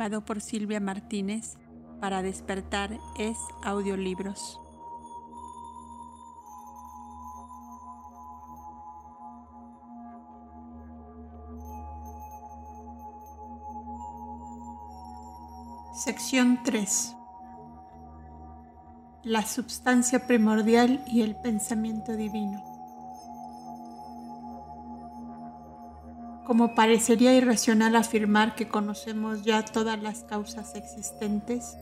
[0.00, 1.58] grabado por Silvia Martínez
[2.00, 4.58] para despertar es audiolibros.
[15.92, 17.14] Sección 3
[19.24, 22.69] La substancia primordial y el pensamiento divino.
[26.46, 31.76] Como parecería irracional afirmar que conocemos ya todas las causas existentes,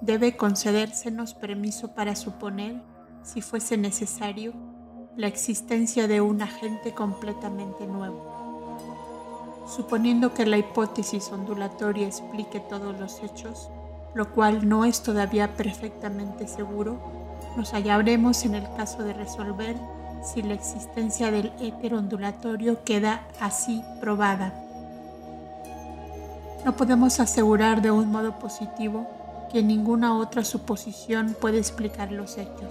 [0.00, 2.80] debe concedérsenos permiso para suponer,
[3.22, 4.54] si fuese necesario,
[5.16, 8.40] la existencia de un agente completamente nuevo.
[9.66, 13.68] Suponiendo que la hipótesis ondulatoria explique todos los hechos,
[14.14, 16.98] lo cual no es todavía perfectamente seguro,
[17.56, 19.76] nos hallaremos en el caso de resolver
[20.22, 24.52] si la existencia del éter ondulatorio queda así probada.
[26.64, 29.08] No podemos asegurar de un modo positivo
[29.50, 32.70] que ninguna otra suposición puede explicar los hechos.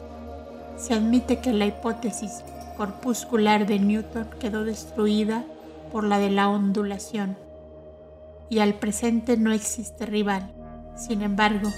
[0.77, 2.43] Se admite que la hipótesis
[2.77, 5.43] corpuscular de Newton quedó destruida
[5.91, 7.35] por la de la ondulación
[8.49, 10.51] y al presente no existe rival.
[10.95, 11.69] Sin embargo,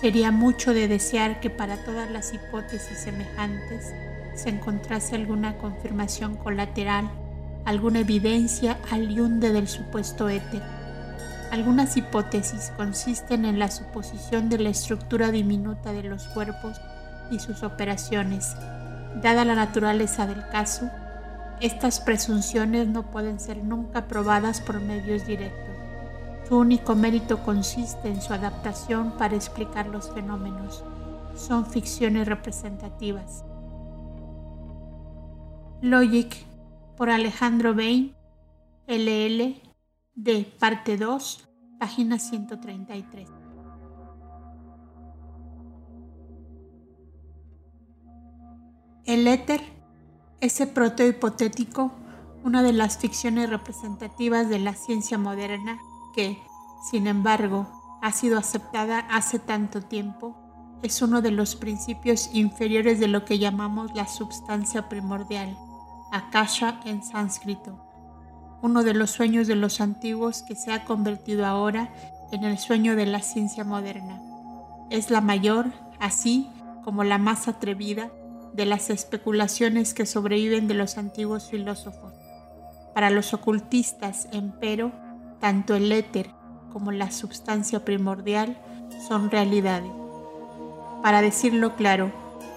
[0.00, 3.92] sería mucho de desear que para todas las hipótesis semejantes
[4.36, 7.10] se encontrase alguna confirmación colateral,
[7.64, 10.62] alguna evidencia aliunde del supuesto éter.
[11.50, 16.80] Algunas hipótesis consisten en la suposición de la estructura diminuta de los cuerpos
[17.30, 18.54] y sus operaciones.
[19.22, 20.90] Dada la naturaleza del caso,
[21.60, 25.74] estas presunciones no pueden ser nunca probadas por medios directos.
[26.48, 30.84] Su único mérito consiste en su adaptación para explicar los fenómenos.
[31.34, 33.44] Son ficciones representativas.
[35.82, 36.34] Logic
[36.96, 38.16] por Alejandro Bain,
[38.86, 39.60] LL,
[40.14, 43.28] de parte 2, página 133.
[49.04, 49.60] El éter,
[50.40, 51.92] ese protohipotético,
[52.42, 55.78] una de las ficciones representativas de la ciencia moderna
[56.14, 56.38] que,
[56.90, 57.68] sin embargo,
[58.00, 60.38] ha sido aceptada hace tanto tiempo,
[60.82, 65.56] es uno de los principios inferiores de lo que llamamos la substancia primordial
[66.16, 67.78] Akasha en sánscrito,
[68.62, 71.90] uno de los sueños de los antiguos que se ha convertido ahora
[72.32, 74.20] en el sueño de la ciencia moderna.
[74.90, 75.66] Es la mayor,
[76.00, 76.48] así
[76.84, 78.10] como la más atrevida,
[78.54, 82.14] de las especulaciones que sobreviven de los antiguos filósofos.
[82.94, 84.92] Para los ocultistas, empero,
[85.38, 86.30] tanto el éter
[86.72, 88.56] como la substancia primordial
[89.06, 89.92] son realidades.
[91.02, 92.10] Para decirlo claro,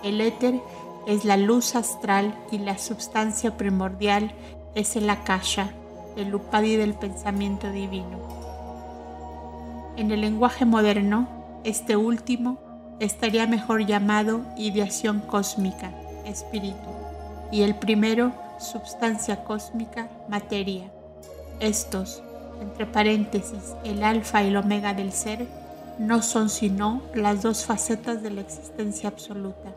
[0.04, 0.62] el éter
[1.08, 4.32] es la luz astral y la substancia primordial
[4.76, 5.72] es el akasha,
[6.16, 8.20] el upadi del pensamiento divino.
[9.98, 11.28] En el lenguaje moderno,
[11.64, 12.58] este último
[13.00, 15.92] estaría mejor llamado ideación cósmica,
[16.26, 16.90] espíritu,
[17.52, 20.92] y el primero, substancia cósmica, materia.
[21.60, 22.24] Estos,
[22.62, 25.48] entre paréntesis, el alfa y el omega del ser,
[25.98, 29.74] no son sino las dos facetas de la existencia absoluta.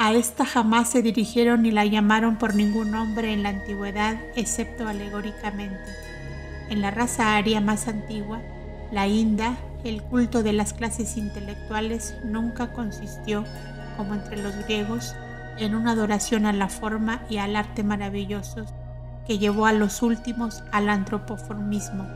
[0.00, 4.86] A esta jamás se dirigieron ni la llamaron por ningún nombre en la antigüedad, excepto
[4.86, 5.90] alegóricamente.
[6.70, 8.40] En la raza aria más antigua,
[8.92, 13.42] la Inda, el culto de las clases intelectuales nunca consistió,
[13.96, 15.16] como entre los griegos,
[15.58, 18.72] en una adoración a la forma y al arte maravillosos
[19.26, 22.06] que llevó a los últimos al antropoformismo.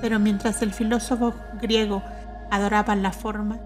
[0.00, 1.32] Pero mientras el filósofo
[1.62, 2.02] griego
[2.50, 3.60] adoraba la forma,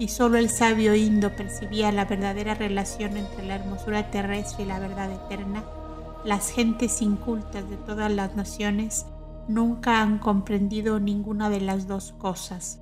[0.00, 4.78] y solo el sabio indo percibía la verdadera relación entre la hermosura terrestre y la
[4.78, 5.62] verdad eterna,
[6.24, 9.04] las gentes incultas de todas las naciones
[9.46, 12.80] nunca han comprendido ninguna de las dos cosas.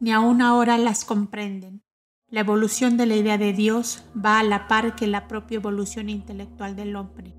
[0.00, 1.84] Ni aún ahora las comprenden.
[2.28, 6.08] La evolución de la idea de Dios va a la par que la propia evolución
[6.08, 7.36] intelectual del hombre.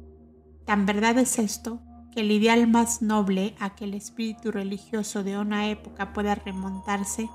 [0.63, 1.81] Tan verdad es esto
[2.17, 7.29] el ideal más noble a que el espíritu religioso de una época pueda remontarse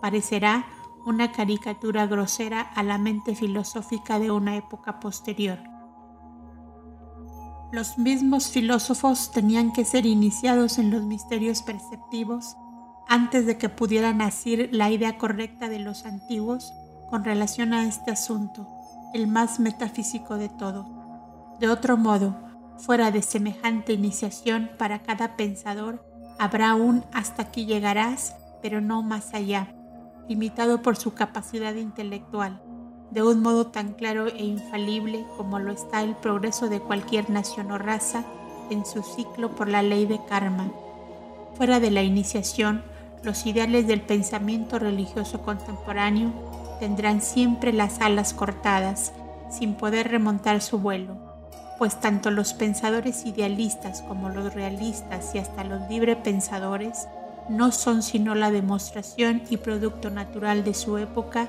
[0.00, 0.66] parecerá
[1.06, 5.58] una caricatura grosera a la mente filosófica de una época posterior.
[7.72, 12.56] Los mismos filósofos tenían que ser iniciados en los misterios perceptivos
[13.08, 16.72] antes de que pudieran asir la idea correcta de los antiguos
[17.10, 18.68] con relación a este asunto,
[19.14, 20.86] el más metafísico de todo.
[21.60, 22.45] De otro modo,
[22.78, 26.04] Fuera de semejante iniciación para cada pensador,
[26.38, 29.74] habrá un hasta aquí llegarás, pero no más allá,
[30.28, 32.60] limitado por su capacidad intelectual,
[33.10, 37.70] de un modo tan claro e infalible como lo está el progreso de cualquier nación
[37.70, 38.24] o raza,
[38.70, 40.70] en su ciclo por la ley de karma.
[41.54, 42.82] Fuera de la iniciación,
[43.22, 46.32] los ideales del pensamiento religioso contemporáneo
[46.78, 49.12] tendrán siempre las alas cortadas,
[49.50, 51.25] sin poder remontar su vuelo,
[51.78, 57.06] pues tanto los pensadores idealistas como los realistas y hasta los libre pensadores
[57.48, 61.48] no son sino la demostración y producto natural de su época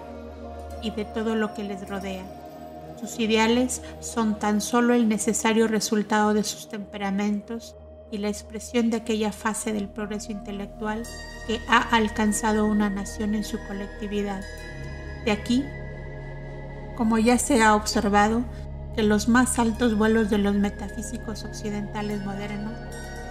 [0.82, 2.24] y de todo lo que les rodea.
[3.00, 7.76] Sus ideales son tan solo el necesario resultado de sus temperamentos
[8.12, 11.04] y la expresión de aquella fase del progreso intelectual
[11.46, 14.42] que ha alcanzado una nación en su colectividad.
[15.26, 15.64] De aquí,
[16.96, 18.44] como ya se ha observado,
[18.98, 22.74] que los más altos vuelos de los metafísicos occidentales modernos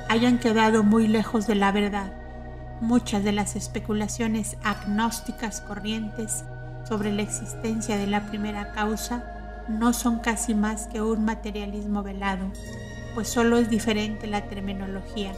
[0.09, 2.13] hayan quedado muy lejos de la verdad.
[2.81, 6.45] Muchas de las especulaciones agnósticas corrientes
[6.89, 12.47] sobre la existencia de la primera causa no son casi más que un materialismo velado,
[13.17, 15.33] pues solo es diferente la terminología.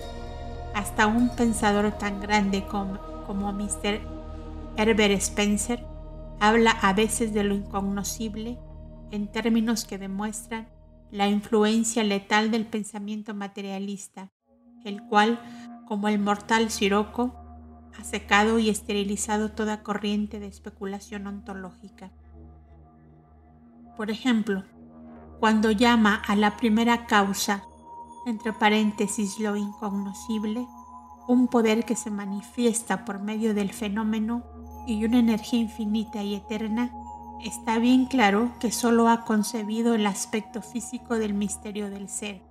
[0.75, 3.99] Hasta un pensador tan grande como, como Mr.
[4.77, 5.87] Herbert Spencer
[6.39, 8.59] habla a veces de lo incognoscible
[9.11, 10.69] en términos que demuestran
[11.11, 14.31] la influencia letal del pensamiento materialista,
[14.85, 15.41] el cual,
[15.87, 17.35] como el mortal Siroco,
[17.99, 22.11] ha secado y esterilizado toda corriente de especulación ontológica.
[23.97, 24.65] Por ejemplo,
[25.41, 27.65] cuando llama a la primera causa,
[28.27, 30.67] entre paréntesis lo incognoscible,
[31.27, 34.45] un poder que se manifiesta por medio del fenómeno
[34.87, 36.93] y una energía infinita y eterna,
[37.45, 42.43] está bien claro que sólo ha concebido el aspecto físico del misterio del ser,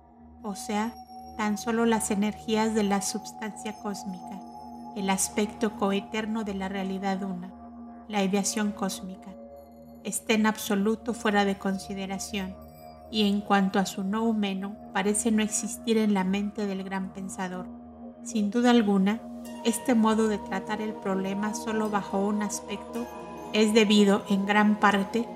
[0.42, 0.94] o sea,
[1.36, 4.40] tan solo las energías de la substancia cósmica,
[4.96, 7.52] el aspecto coeterno de la realidad una,
[8.08, 9.34] la ideación cósmica
[10.04, 12.54] está en absoluto fuera de consideración
[13.10, 17.12] y en cuanto a su no humano parece no existir en la mente del gran
[17.12, 17.66] pensador.
[18.22, 19.20] Sin duda alguna,
[19.64, 23.06] este modo de tratar el problema solo bajo un aspecto
[23.52, 25.26] es debido en gran parte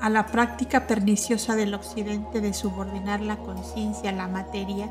[0.00, 4.88] a la práctica perniciosa del occidente de subordinar la conciencia a la materia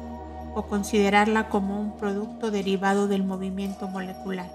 [0.55, 4.49] o considerarla como un producto derivado del movimiento molecular.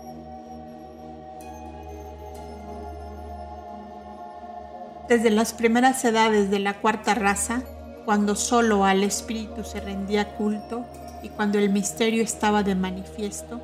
[5.08, 7.62] Desde las primeras edades de la cuarta raza,
[8.04, 10.84] cuando solo al espíritu se rendía culto
[11.22, 13.60] y cuando el misterio estaba de manifiesto,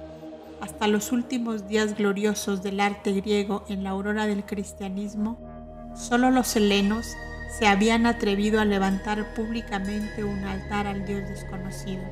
[0.64, 5.38] hasta los últimos días gloriosos del arte griego en la aurora del cristianismo,
[5.94, 7.06] solo los helenos
[7.58, 12.02] se habían atrevido a levantar públicamente un altar al Dios desconocido.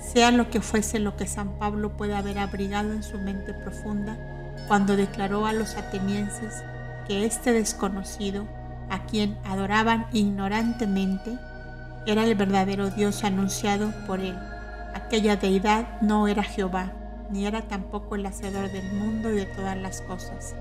[0.00, 4.18] Sea lo que fuese lo que San Pablo puede haber abrigado en su mente profunda
[4.66, 6.64] cuando declaró a los atenienses
[7.06, 8.48] que este desconocido,
[8.90, 11.38] a quien adoraban ignorantemente,
[12.06, 14.36] era el verdadero Dios anunciado por él.
[14.94, 16.97] Aquella deidad no era Jehová,
[17.30, 20.54] ni era tampoco el hacedor del mundo y de todas las cosas,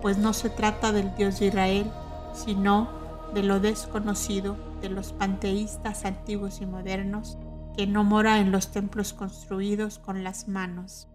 [0.00, 1.90] pues no se trata del Dios de Israel,
[2.34, 2.88] sino
[3.34, 7.38] de lo desconocido de los panteístas antiguos y modernos,
[7.76, 11.08] que no mora en los templos construidos con las manos.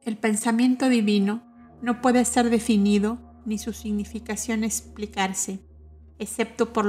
[0.00, 1.42] El pensamiento divino
[1.82, 5.60] no puede ser definido ni su significación explicarse,
[6.18, 6.84] excepto por,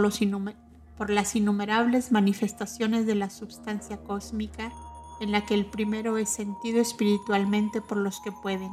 [0.98, 4.72] por las innumerables manifestaciones de la substancia cósmica
[5.20, 8.72] en la que el primero es sentido espiritualmente por los que pueden.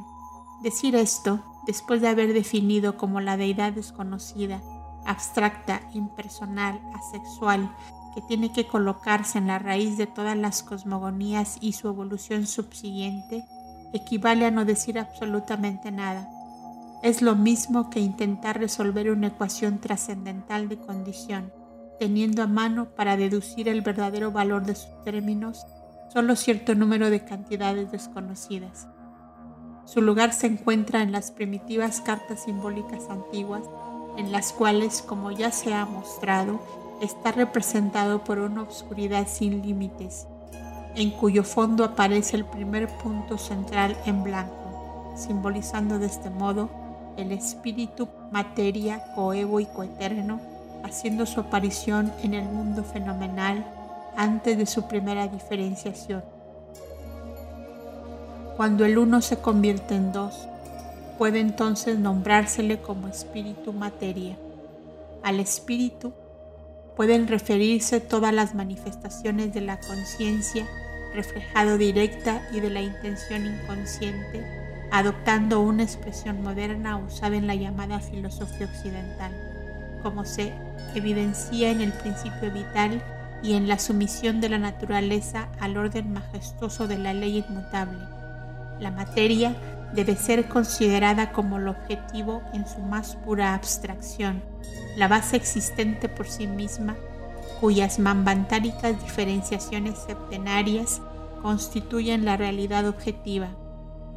[0.61, 4.61] Decir esto, después de haber definido como la deidad desconocida,
[5.05, 7.75] abstracta, impersonal, asexual,
[8.13, 13.43] que tiene que colocarse en la raíz de todas las cosmogonías y su evolución subsiguiente,
[13.93, 16.29] equivale a no decir absolutamente nada.
[17.01, 21.51] Es lo mismo que intentar resolver una ecuación trascendental de condición,
[21.99, 25.65] teniendo a mano para deducir el verdadero valor de sus términos
[26.13, 28.87] solo cierto número de cantidades desconocidas.
[29.85, 33.63] Su lugar se encuentra en las primitivas cartas simbólicas antiguas,
[34.17, 36.61] en las cuales, como ya se ha mostrado,
[37.01, 40.27] está representado por una obscuridad sin límites,
[40.95, 46.69] en cuyo fondo aparece el primer punto central en blanco, simbolizando de este modo
[47.17, 50.39] el espíritu, materia, coevo y coeterno,
[50.83, 53.65] haciendo su aparición en el mundo fenomenal
[54.15, 56.23] antes de su primera diferenciación.
[58.57, 60.47] Cuando el uno se convierte en dos,
[61.17, 64.37] puede entonces nombrársele como espíritu materia.
[65.23, 66.13] Al espíritu
[66.95, 70.67] pueden referirse todas las manifestaciones de la conciencia
[71.13, 74.43] reflejado directa y de la intención inconsciente,
[74.91, 79.31] adoptando una expresión moderna usada en la llamada filosofía occidental,
[80.03, 80.53] como se
[80.93, 83.01] evidencia en el principio vital
[83.41, 87.99] y en la sumisión de la naturaleza al orden majestuoso de la ley inmutable.
[88.79, 89.55] La materia
[89.93, 94.43] debe ser considerada como el objetivo en su más pura abstracción,
[94.97, 96.95] la base existente por sí misma,
[97.59, 101.01] cuyas mambantáricas diferenciaciones septenarias
[101.41, 103.49] constituyen la realidad objetiva,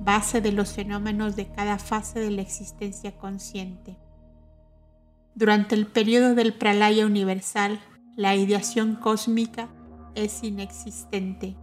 [0.01, 3.97] base de los fenómenos de cada fase de la existencia consciente.
[5.37, 7.79] Durante el periodo del pralaya universal,
[8.17, 9.69] la ideación cósmica
[10.15, 11.59] es inexistente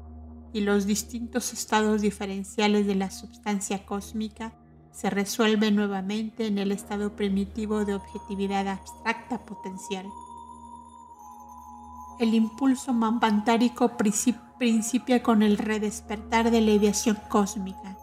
[0.53, 4.53] y los distintos estados diferenciales de la sustancia cósmica
[4.91, 10.05] se resuelven nuevamente en el estado primitivo de objetividad abstracta potencial.
[12.19, 17.97] El impulso mampantárico principia con el redespertar de la ideación cósmica.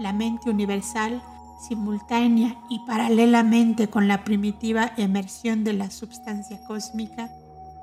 [0.00, 1.22] La mente universal,
[1.68, 7.30] simultánea y paralelamente con la primitiva emersión de la sustancia cósmica,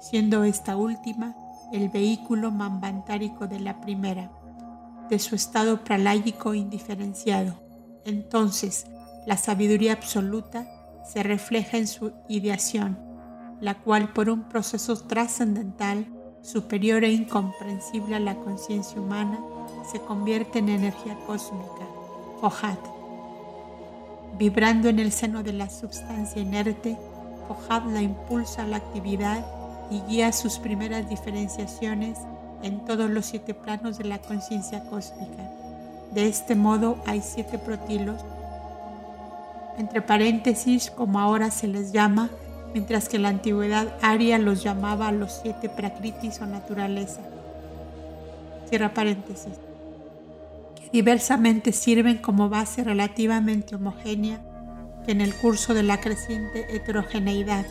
[0.02, 1.36] siendo esta última
[1.72, 4.32] el vehículo mambantárico de la primera,
[5.10, 7.62] de su estado pralágico indiferenciado.
[8.06, 8.88] Entonces,
[9.26, 10.68] la sabiduría absoluta
[11.06, 12.98] se refleja en su ideación,
[13.62, 16.08] la cual por un proceso trascendental,
[16.42, 19.40] superior e incomprensible a la conciencia humana,
[19.92, 21.88] se convierte en energía cósmica,
[22.40, 22.99] Fojat.
[24.40, 26.98] Vibrando en el seno de la substancia inerte,
[27.50, 29.46] Fojat la impulsa a la actividad
[29.92, 32.18] y guía sus primeras diferenciaciones
[32.64, 35.44] en todos los siete planos de la conciencia cósmica.
[36.14, 38.22] De este modo hay siete protilos,
[39.78, 42.30] entre paréntesis como ahora se les llama,
[42.74, 47.20] mientras que en la antigüedad Aria los llamaba los siete prakritis o naturaleza.
[48.70, 49.69] Cierra paréntesis.
[50.92, 54.42] Diversamente sirven como base relativamente homogénea
[55.06, 57.66] que en el curso de la creciente heterogeneidad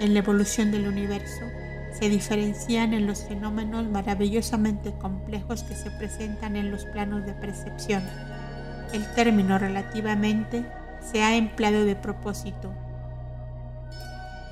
[0.00, 1.42] en la evolución del universo
[1.98, 8.02] se diferencian en los fenómenos maravillosamente complejos que se presentan en los planos de percepción.
[8.92, 10.66] El término relativamente
[11.00, 12.74] se ha empleado de propósito,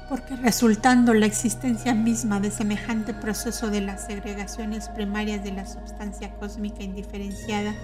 [0.09, 6.35] porque resultando la existencia misma de semejante proceso de las segregaciones primarias de la sustancia
[6.37, 7.75] cósmica indiferenciada,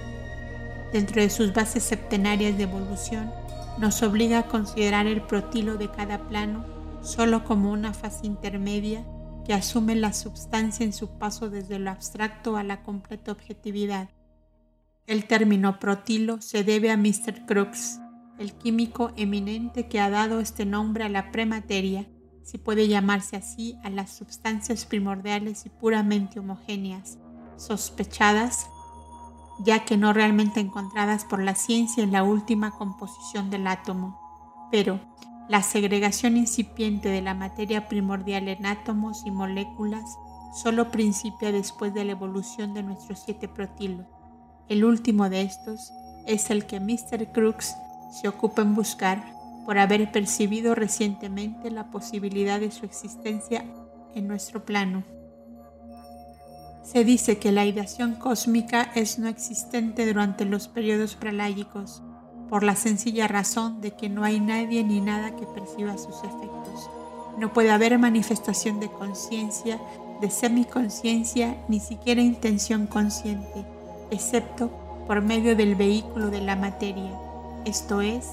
[0.92, 3.30] dentro de sus bases septenarias de evolución,
[3.78, 6.64] nos obliga a considerar el protilo de cada plano
[7.02, 9.04] solo como una fase intermedia
[9.44, 14.10] que asume la substancia en su paso desde lo abstracto a la completa objetividad.
[15.06, 17.46] El término protilo se debe a Mr.
[17.46, 17.98] Crookes,
[18.38, 22.06] el químico eminente que ha dado este nombre a la premateria,
[22.42, 27.18] si puede llamarse así a las sustancias primordiales y puramente homogéneas,
[27.56, 28.66] sospechadas,
[29.64, 34.18] ya que no realmente encontradas por la ciencia en la última composición del átomo,
[34.70, 35.00] pero
[35.48, 40.04] la segregación incipiente de la materia primordial en átomos y moléculas
[40.54, 44.06] solo principia después de la evolución de nuestros siete protilos.
[44.68, 45.92] El último de estos
[46.26, 47.32] es el que Mr.
[47.32, 47.74] Crookes
[48.12, 49.34] se ocupa en buscar
[49.66, 53.64] por haber percibido recientemente la posibilidad de su existencia
[54.14, 55.04] en nuestro plano.
[56.82, 62.02] Se dice que la ideación cósmica es no existente durante los periodos pralágicos
[62.48, 66.90] por la sencilla razón de que no hay nadie ni nada que perciba sus efectos.
[67.38, 69.78] No puede haber manifestación de conciencia,
[70.20, 73.64] de semiconciencia, ni siquiera intención consciente,
[74.10, 74.70] excepto
[75.06, 77.12] por medio del vehículo de la materia,
[77.64, 78.26] esto es,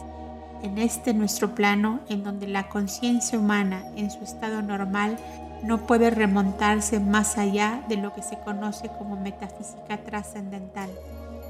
[0.63, 5.17] en este nuestro plano en donde la conciencia humana en su estado normal
[5.63, 10.89] no puede remontarse más allá de lo que se conoce como metafísica trascendental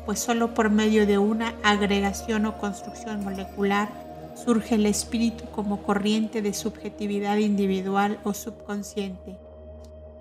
[0.08, 3.90] pues solo por medio de una agregación o construcción molecular
[4.36, 9.38] surge el espíritu como corriente de subjetividad individual o subconsciente.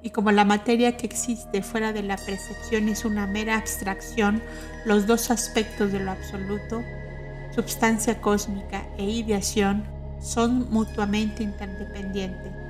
[0.02, 4.42] Y como la materia que existe fuera de la percepción es una mera abstracción,
[4.84, 6.82] los dos aspectos de lo absoluto,
[7.54, 9.84] substancia cósmica e ideación,
[10.20, 12.65] son mutuamente interdependientes.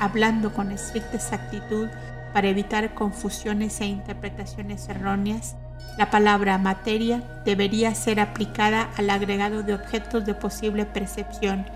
[0.00, 1.88] Hablando con estricta exactitud
[2.32, 5.56] para evitar confusiones e interpretaciones erróneas,
[5.96, 11.66] la palabra materia debería ser aplicada al agregado de objetos de posible percepción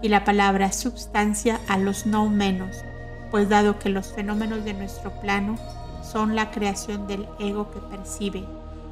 [0.00, 2.84] y la palabra substancia a los no menos,
[3.30, 5.56] pues dado que los fenómenos de nuestro plano
[6.02, 8.44] son la creación del ego que percibe,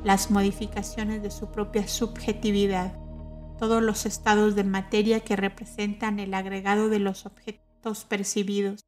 [0.03, 2.93] las modificaciones de su propia subjetividad,
[3.59, 7.70] todos los estados de materia que representan el agregado de los objetos
[8.09, 8.85] percibidos,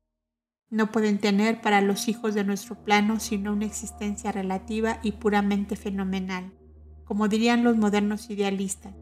[0.71, 5.77] no pueden tener para los hijos de nuestro plano sino una existencia relativa y puramente
[5.77, 6.53] fenomenal.
[7.05, 8.95] Como dirían los modernos idealistas,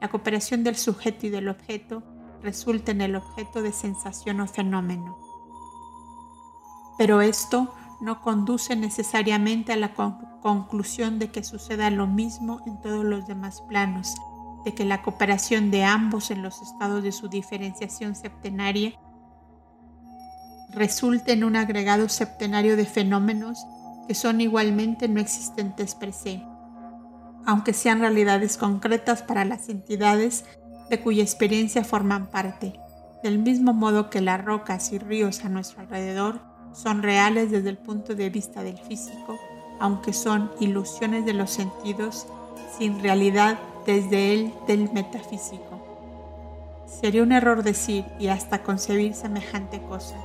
[0.00, 2.04] la cooperación del sujeto y del objeto
[2.42, 5.18] resulta en el objeto de sensación o fenómeno.
[6.96, 13.04] Pero esto no conduce necesariamente a la conclusión de que suceda lo mismo en todos
[13.04, 14.14] los demás planos,
[14.64, 18.98] de que la cooperación de ambos en los estados de su diferenciación septenaria
[20.76, 23.66] resulte en un agregado septenario de fenómenos
[24.06, 26.42] que son igualmente no existentes per se,
[27.46, 30.44] aunque sean realidades concretas para las entidades
[30.90, 32.78] de cuya experiencia forman parte,
[33.22, 36.40] del mismo modo que las rocas y ríos a nuestro alrededor
[36.72, 39.38] son reales desde el punto de vista del físico,
[39.80, 42.26] aunque son ilusiones de los sentidos
[42.78, 45.82] sin realidad desde el del metafísico.
[46.86, 50.16] Sería un error decir y hasta concebir semejante cosa.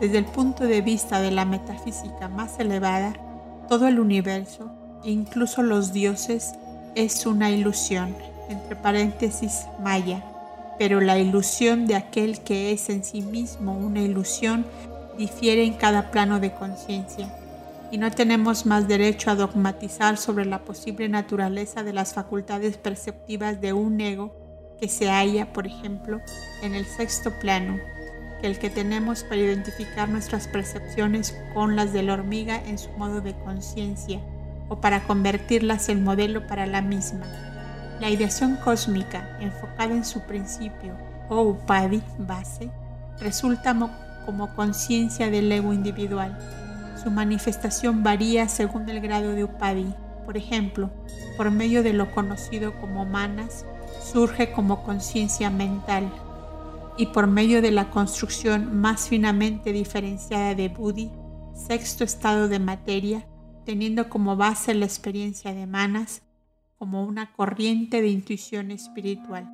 [0.00, 3.12] Desde el punto de vista de la metafísica más elevada,
[3.68, 4.70] todo el universo,
[5.04, 6.54] incluso los dioses,
[6.94, 8.16] es una ilusión,
[8.48, 10.24] entre paréntesis maya,
[10.78, 14.64] pero la ilusión de aquel que es en sí mismo una ilusión
[15.18, 17.28] difiere en cada plano de conciencia.
[17.92, 23.60] Y no tenemos más derecho a dogmatizar sobre la posible naturaleza de las facultades perceptivas
[23.60, 24.34] de un ego
[24.80, 26.20] que se halla, por ejemplo,
[26.62, 27.78] en el sexto plano,
[28.40, 32.90] que el que tenemos para identificar nuestras percepciones con las de la hormiga en su
[32.92, 34.20] modo de conciencia
[34.68, 37.26] o para convertirlas en modelo para la misma.
[38.00, 40.96] La ideación cósmica, enfocada en su principio
[41.28, 42.70] o upadi, base,
[43.18, 43.76] resulta
[44.24, 46.38] como conciencia del ego individual.
[47.02, 49.94] Su manifestación varía según el grado de upadi.
[50.24, 50.90] Por ejemplo,
[51.36, 53.64] por medio de lo conocido como manas,
[54.00, 56.10] surge como conciencia mental
[57.00, 61.10] y por medio de la construcción más finamente diferenciada de Buddhi,
[61.54, 63.26] sexto estado de materia,
[63.64, 66.20] teniendo como base la experiencia de manas
[66.76, 69.50] como una corriente de intuición espiritual.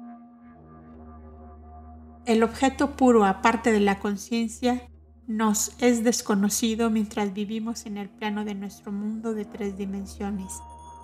[2.24, 4.82] El objeto puro aparte de la conciencia
[5.28, 10.52] nos es desconocido mientras vivimos en el plano de nuestro mundo de tres dimensiones,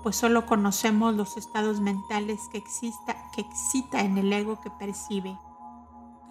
[0.03, 5.39] pues solo conocemos los estados mentales que, exista, que excita en el ego que percibe.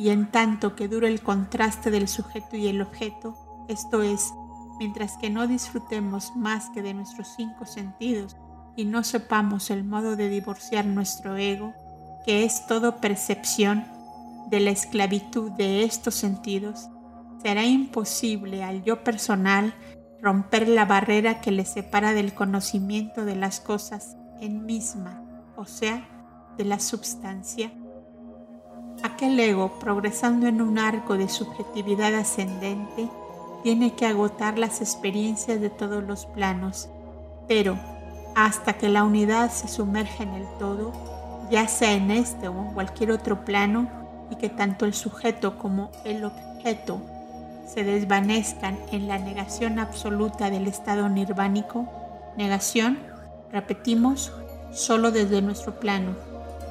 [0.02, 3.38] Y en tanto que dure el contraste del sujeto y el objeto,
[3.68, 4.34] esto es,
[4.80, 8.36] mientras que no disfrutemos más que de nuestros cinco sentidos
[8.76, 11.76] y no sepamos el modo de divorciar nuestro ego,
[12.26, 13.86] que es todo percepción,
[14.50, 16.90] de la esclavitud de estos sentidos,
[17.44, 19.76] será imposible al yo personal
[20.20, 25.22] romper la barrera que le separa del conocimiento de las cosas en misma,
[25.56, 26.10] o sea,
[26.58, 27.72] de la substancia.
[29.04, 33.10] Aquel ego, progresando en un arco de subjetividad ascendente,
[33.64, 36.88] tiene que agotar las experiencias de todos los planos,
[37.48, 37.78] pero
[38.36, 40.92] hasta que la unidad se sumerge en el todo,
[41.50, 43.90] ya sea en este o en cualquier otro plano,
[44.30, 47.02] y que tanto el sujeto como el objeto
[47.66, 51.88] se desvanezcan en la negación absoluta del estado nirvánico,
[52.38, 53.00] negación,
[53.52, 54.32] repetimos,
[54.72, 56.16] solo desde nuestro plano,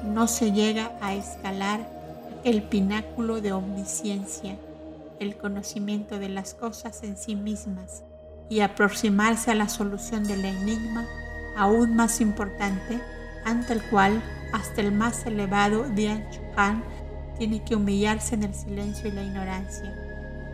[0.03, 2.00] no se llega a escalar
[2.43, 4.57] el pináculo de omnisciencia,
[5.19, 8.03] el conocimiento de las cosas en sí mismas
[8.49, 11.05] y aproximarse a la solución del enigma
[11.55, 12.99] aún más importante,
[13.45, 14.21] ante el cual
[14.53, 16.83] hasta el más elevado Dian Chuhan
[17.37, 19.93] tiene que humillarse en el silencio y la ignorancia,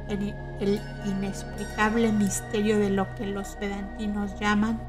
[0.09, 4.81] el, el inexplicable misterio de lo que los vedantinos llaman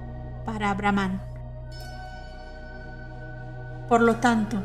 [0.44, 1.20] para Brahman.
[3.88, 4.62] Por lo tanto,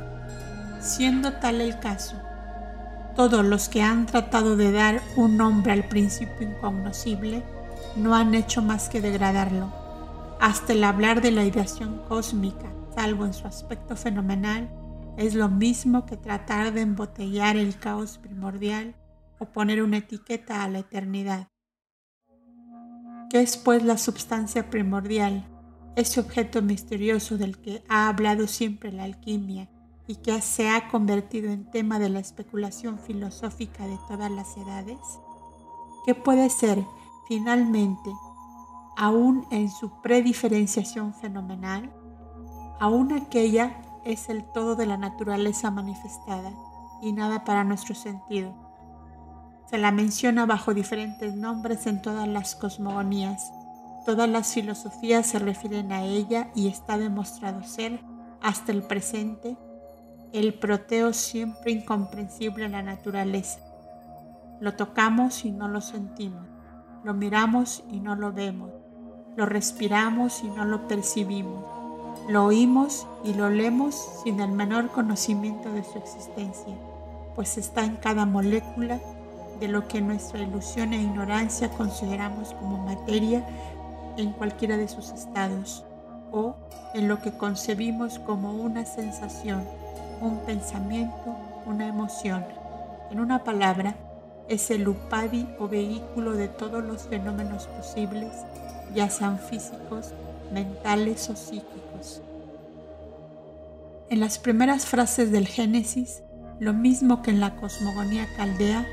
[0.79, 2.22] siendo tal el caso,
[3.15, 7.43] todos los que han tratado de dar un nombre al principio incognoscible
[7.95, 9.71] no han hecho más que degradarlo.
[10.39, 14.69] Hasta el hablar de la ideación cósmica, salvo en su aspecto fenomenal,
[15.17, 18.95] es lo mismo que tratar de embotellar el caos primordial
[19.39, 21.49] o poner una etiqueta a la eternidad.
[23.29, 25.45] ¿Qué es pues la substancia primordial,
[25.95, 29.69] ese objeto misterioso del que ha hablado siempre la alquimia
[30.07, 34.99] y que se ha convertido en tema de la especulación filosófica de todas las edades?
[36.05, 36.83] ¿Qué puede ser,
[37.27, 38.11] finalmente,
[38.95, 41.91] aún en su prediferenciación fenomenal,
[42.79, 46.51] aún aquella es el todo de la naturaleza manifestada
[47.01, 48.53] y nada para nuestro sentido.
[49.69, 53.51] Se la menciona bajo diferentes nombres en todas las cosmogonías.
[54.05, 58.03] Todas las filosofías se refieren a ella y está demostrado ser,
[58.41, 59.57] hasta el presente,
[60.33, 63.59] el proteo siempre incomprensible en la naturaleza.
[64.59, 66.47] Lo tocamos y no lo sentimos,
[67.03, 68.71] lo miramos y no lo vemos,
[69.37, 71.73] lo respiramos y no lo percibimos
[72.27, 76.75] lo oímos y lo leemos sin el menor conocimiento de su existencia.
[77.35, 78.99] pues está en cada molécula
[79.59, 83.43] de lo que nuestra ilusión e ignorancia consideramos como materia
[84.17, 85.83] en cualquiera de sus estados,
[86.31, 86.55] o
[86.93, 89.63] en lo que concebimos como una sensación,
[90.23, 92.45] un pensamiento, una emoción.
[93.11, 93.95] En una palabra,
[94.47, 98.31] es el upadi o vehículo de todos los fenómenos posibles,
[98.95, 100.13] ya sean físicos,
[100.51, 102.21] mentales o psíquicos.
[104.09, 106.23] En las primeras frases del Génesis,
[106.59, 108.85] lo mismo que en la cosmogonía caldea,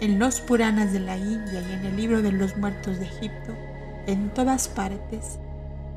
[0.00, 3.54] en los Puranas de la India y en el libro de los muertos de Egipto,
[4.06, 5.38] en todas partes,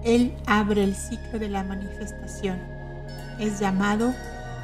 [0.04, 2.60] Él abre el ciclo de la manifestación.
[3.40, 4.14] Es llamado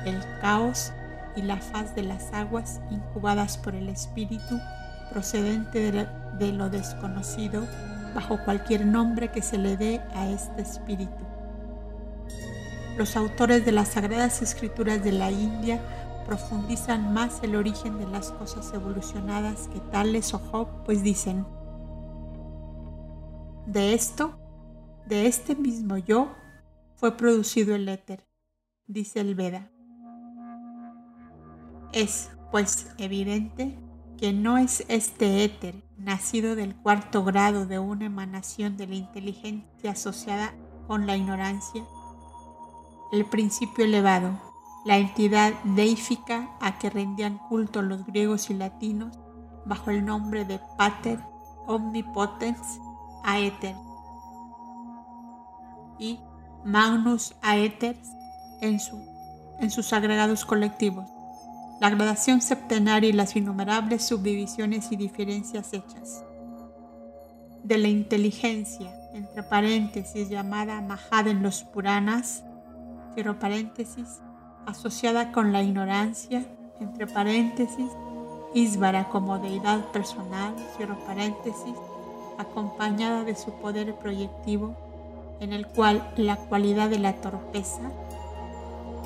[0.10, 0.91] el caos
[1.36, 4.60] y la faz de las aguas incubadas por el espíritu
[5.10, 5.91] procedente
[6.38, 7.65] de lo desconocido
[8.13, 11.26] bajo cualquier nombre que se le dé a este espíritu.
[12.98, 15.80] Los autores de las Sagradas Escrituras de la India
[16.26, 21.45] profundizan más el origen de las cosas evolucionadas que Tales o Job, pues dicen,
[23.65, 24.39] de esto,
[25.06, 26.36] de este mismo yo,
[26.95, 28.28] fue producido el éter,
[28.86, 29.72] dice el Veda.
[31.91, 33.78] Es, pues, evidente
[34.17, 39.91] que no es este éter, nacido del cuarto grado de una emanación de la inteligencia
[39.91, 40.54] asociada
[40.88, 41.84] con la ignorancia,
[43.12, 44.39] el principio elevado,
[44.86, 49.17] la entidad deífica a que rendían culto los griegos y latinos
[49.65, 51.19] bajo el nombre de Pater
[51.67, 52.80] Omnipotens
[53.23, 53.75] Aether
[55.97, 56.19] y
[56.63, 57.97] Magnus Aether
[58.62, 58.80] en,
[59.60, 61.06] en sus agregados colectivos
[61.80, 66.24] la gradación septenaria y las innumerables subdivisiones y diferencias hechas.
[67.63, 72.44] De la inteligencia, entre paréntesis, llamada Mahad en los Puranas,
[73.13, 74.20] cierro paréntesis,
[74.65, 76.46] asociada con la ignorancia,
[76.80, 77.92] entre paréntesis,
[78.54, 81.76] Isvara como deidad personal, cierro paréntesis,
[82.39, 84.76] acompañada de su poder proyectivo,
[85.39, 87.92] en el cual la cualidad de la torpeza,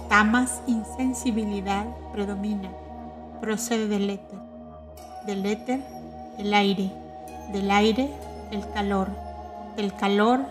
[0.09, 2.69] tamas insensibilidad predomina,
[3.41, 4.39] procede del éter,
[5.25, 5.79] del éter
[6.37, 6.91] el aire,
[7.51, 8.09] del aire
[8.51, 9.09] el calor,
[9.75, 10.41] del calor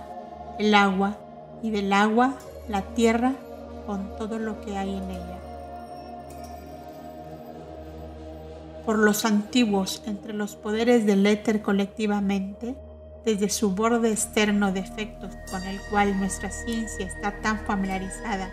[0.58, 1.16] el agua
[1.62, 2.34] y del agua
[2.68, 3.32] la tierra
[3.86, 5.38] con todo lo que hay en ella.
[8.84, 12.74] Por los antiguos entre los poderes del éter colectivamente,
[13.24, 18.50] desde su borde externo de efectos con el cual nuestra ciencia está tan familiarizada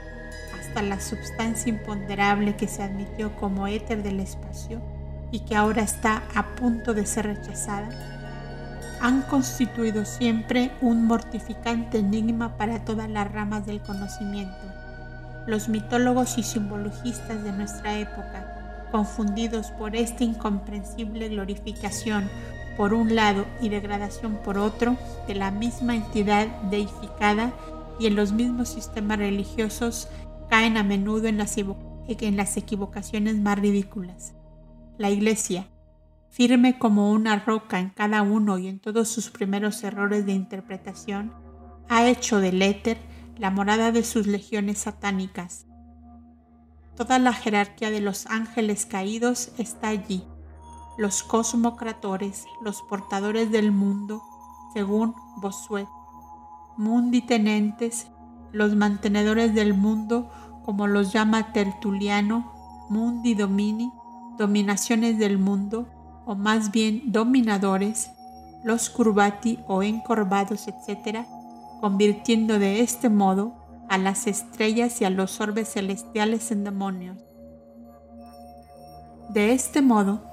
[0.75, 4.82] la substancia imponderable que se admitió como éter del espacio
[5.32, 7.89] y que ahora está a punto de ser rechazada,
[9.01, 14.58] han constituido siempre un mortificante enigma para todas las ramas del conocimiento.
[15.47, 22.29] Los mitólogos y simbologistas de nuestra época, confundidos por esta incomprensible glorificación
[22.75, 24.95] por un lado y degradación por otro
[25.27, 27.51] de la misma entidad deificada
[27.99, 30.08] y en los mismos sistemas religiosos
[30.49, 31.57] caen a menudo en las,
[32.57, 34.33] equivocaciones más ridículas.
[34.97, 35.67] La Iglesia,
[36.29, 41.33] firme como una roca en cada uno y en todos sus primeros errores de interpretación,
[41.88, 42.97] ha hecho del éter
[43.38, 45.65] la morada de sus legiones satánicas.
[46.95, 50.23] Toda la jerarquía de los ángeles caídos está allí,
[50.97, 54.21] los cosmocratores, los portadores del mundo,
[54.73, 55.88] según Bosuet,
[56.75, 58.07] mundi tenentes,
[58.51, 60.29] los mantenedores del mundo,
[60.63, 62.53] como los llama Tertuliano,
[62.89, 63.91] mundi domini,
[64.38, 65.88] dominaciones del mundo,
[66.25, 68.12] o más bien dominadores,
[68.63, 71.25] los curvati o encorvados, etc.,
[71.81, 73.53] convirtiendo de este modo
[73.89, 77.17] a las estrellas y a los orbes celestiales en demonios.
[79.29, 80.23] De este modo,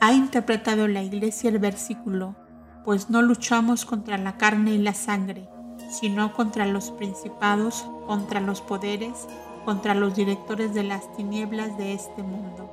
[0.00, 2.36] ha interpretado la Iglesia el versículo,
[2.84, 5.48] pues no luchamos contra la carne y la sangre,
[5.94, 9.26] sino contra los principados, contra los poderes,
[9.64, 12.70] contra los directores de las tinieblas de este mundo.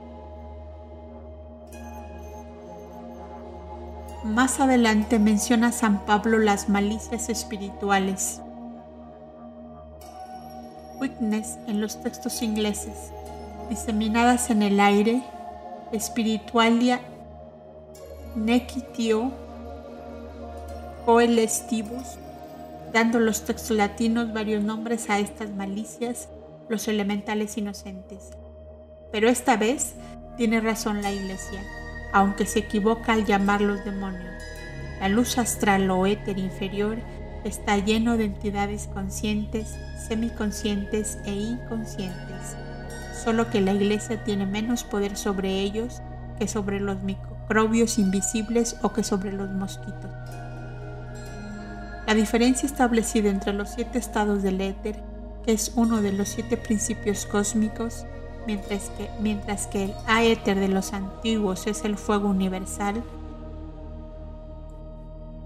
[4.24, 8.42] Más adelante menciona San Pablo las malicias espirituales.
[11.00, 13.12] Witness en los textos ingleses,
[13.70, 15.24] diseminadas en el aire,
[15.92, 17.02] espiritualia
[18.36, 19.32] nequitio
[21.06, 22.21] coelestivus
[22.92, 26.30] dando los textos latinos varios nombres a estas malicias,
[26.70, 28.32] los elementales inocentes.
[29.12, 29.96] Pero esta vez
[30.38, 31.62] tiene razón la Iglesia,
[32.14, 34.42] aunque se equivoca al llamarlos demonios.
[35.00, 36.98] La luz astral o éter inferior
[37.44, 39.76] está lleno de entidades conscientes,
[40.08, 42.56] semiconscientes e inconscientes.
[43.24, 46.02] solo que la Iglesia tiene menos poder sobre ellos
[46.40, 50.21] que sobre los microbios invisibles o que sobre los mosquitos.
[52.12, 55.02] La diferencia establecida entre los siete estados del éter,
[55.46, 58.06] que es uno de los siete principios cósmicos,
[58.46, 63.02] mientras que, mientras que el aéter de los antiguos es el fuego universal,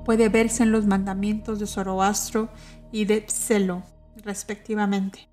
[0.06, 2.50] puede verse en los mandamientos de Zoroastro
[2.92, 3.84] y de Pselo,
[4.24, 5.30] respectivamente.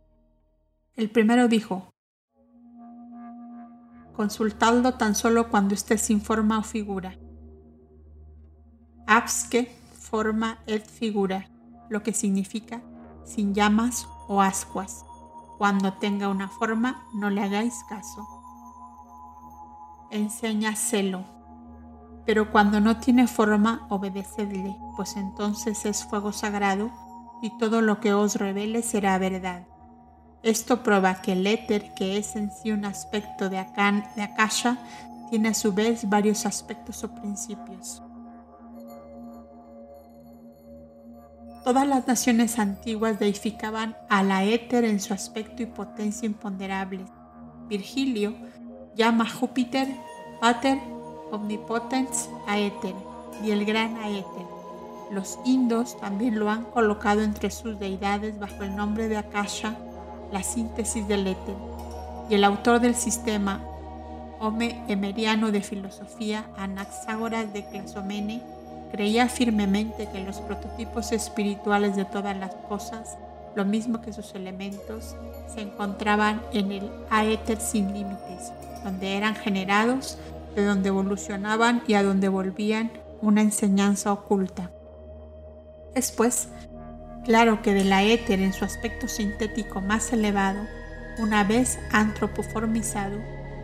[0.96, 1.94] El primero dijo,
[4.14, 7.16] consultadlo tan solo cuando esté sin forma o figura.
[9.06, 9.80] Absque
[10.12, 11.48] forma et figura,
[11.88, 12.82] lo que significa
[13.24, 15.06] sin llamas o ascuas.
[15.56, 18.28] Cuando tenga una forma, no le hagáis caso.
[20.10, 21.24] Enseña celo,
[22.26, 26.90] pero cuando no tiene forma, obedecedle, pues entonces es fuego sagrado
[27.40, 29.66] y todo lo que os revele será verdad.
[30.42, 33.64] Esto prueba que el éter, que es en sí un aspecto de,
[34.16, 34.76] de Akasha,
[35.30, 38.01] tiene a su vez varios aspectos o principios.
[41.64, 47.08] Todas las naciones antiguas deificaban a la éter en su aspecto y potencia imponderables.
[47.68, 48.34] Virgilio
[48.96, 49.86] llama a Júpiter
[50.40, 50.78] Pater
[51.30, 52.94] Omnipotens Aether
[53.44, 54.46] y el gran Aether.
[55.12, 59.76] Los indos también lo han colocado entre sus deidades bajo el nombre de Akasha,
[60.32, 61.54] la síntesis del éter.
[62.28, 63.60] Y el autor del sistema,
[64.40, 68.42] Home Emeriano de Filosofía, Anaxágoras de Clasomene,
[68.92, 73.16] Creía firmemente que los prototipos espirituales de todas las cosas,
[73.54, 75.16] lo mismo que sus elementos,
[75.52, 78.52] se encontraban en el aéter sin límites,
[78.84, 80.18] donde eran generados,
[80.54, 84.70] de donde evolucionaban y a donde volvían una enseñanza oculta.
[85.94, 86.48] Después,
[87.24, 90.60] claro que del aéter en su aspecto sintético más elevado,
[91.18, 93.16] una vez antropoformizado,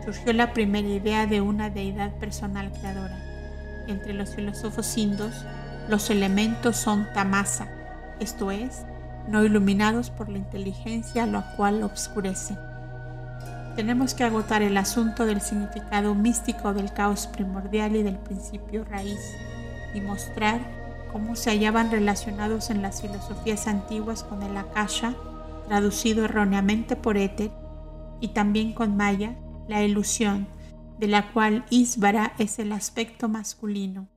[0.03, 3.28] surgió la primera idea de una deidad personal creadora
[3.91, 5.45] entre los filósofos indos,
[5.87, 7.67] los elementos son tamasa,
[8.19, 8.85] esto es,
[9.27, 12.57] no iluminados por la inteligencia, lo cual obscurece.
[13.75, 19.19] Tenemos que agotar el asunto del significado místico del caos primordial y del principio raíz
[19.93, 20.59] y mostrar
[21.11, 25.15] cómo se hallaban relacionados en las filosofías antiguas con el akasha,
[25.67, 27.51] traducido erróneamente por éter,
[28.19, 29.35] y también con maya,
[29.67, 30.47] la ilusión,
[30.99, 34.07] de la cual Isvara es el aspecto masculino.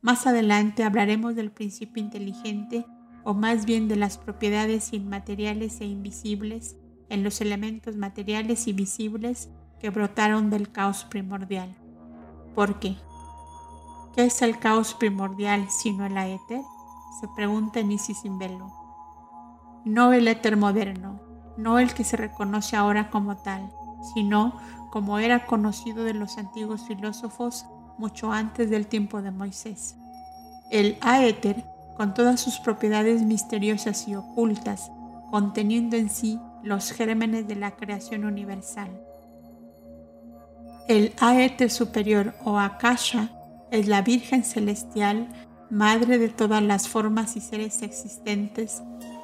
[0.00, 2.86] Más adelante hablaremos del principio inteligente
[3.24, 6.76] o más bien de las propiedades inmateriales e invisibles
[7.10, 11.74] en los elementos materiales y visibles que brotaron del caos primordial.
[12.54, 12.96] ¿Por qué?
[14.14, 16.62] ¿Qué es el caos primordial sino el éter?
[17.20, 18.72] Se pregunta Nisi sin velo.
[19.84, 21.20] No el éter moderno,
[21.58, 23.70] no el que se reconoce ahora como tal,
[24.12, 24.58] sino
[24.90, 27.66] como era conocido de los antiguos filósofos
[27.98, 29.96] mucho antes del tiempo de Moisés.
[30.70, 31.64] El aéter,
[31.96, 34.90] con todas sus propiedades misteriosas y ocultas,
[35.30, 38.90] conteniendo en sí los gérmenes de la creación universal.
[40.88, 43.30] El aéter superior o akasha
[43.70, 45.28] es la Virgen celestial,
[45.70, 48.82] madre de todas las formas y seres existentes,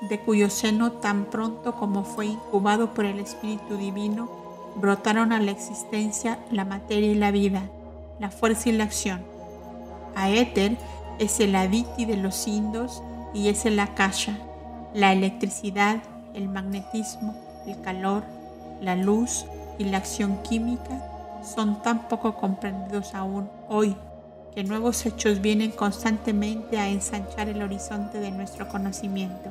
[0.09, 4.40] de cuyo seno tan pronto como fue incubado por el Espíritu Divino,
[4.77, 7.63] brotaron a la existencia la materia y la vida,
[8.19, 9.23] la fuerza y la acción.
[10.15, 10.77] Aether
[11.19, 13.03] es el aditi de los indos
[13.35, 14.39] y es el akasha,
[14.95, 16.03] la electricidad,
[16.35, 17.35] el magnetismo,
[17.67, 18.25] el calor,
[18.81, 19.45] la luz
[19.79, 21.07] y la acción química
[21.43, 23.97] son tan poco comprendidos aún hoy
[24.55, 29.51] que nuevos hechos vienen constantemente a ensanchar el horizonte de nuestro conocimiento.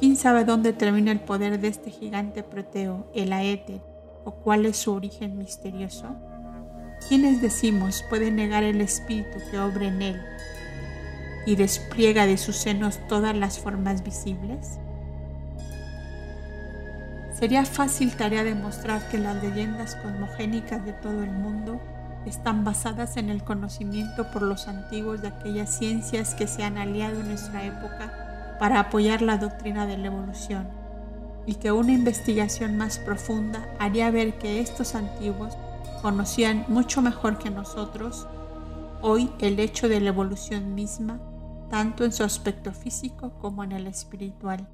[0.00, 3.80] ¿Quién sabe dónde termina el poder de este gigante proteo, el Aether,
[4.28, 6.14] o cuál es su origen misterioso?
[7.08, 10.22] ¿Quiénes decimos puede negar el espíritu que obra en él
[11.46, 14.78] y despliega de sus senos todas las formas visibles?
[17.32, 21.80] Sería fácil tarea demostrar que las leyendas cosmogénicas de todo el mundo
[22.26, 27.20] están basadas en el conocimiento por los antiguos de aquellas ciencias que se han aliado
[27.20, 30.77] en nuestra época para apoyar la doctrina de la evolución
[31.48, 35.56] y que una investigación más profunda haría ver que estos antiguos
[36.02, 38.28] conocían mucho mejor que nosotros
[39.00, 41.18] hoy el hecho de la evolución misma,
[41.70, 44.68] tanto en su aspecto físico como en el espiritual.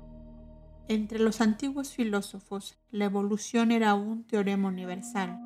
[0.88, 5.38] Entre los antiguos filósofos, la evolución era un teorema universal,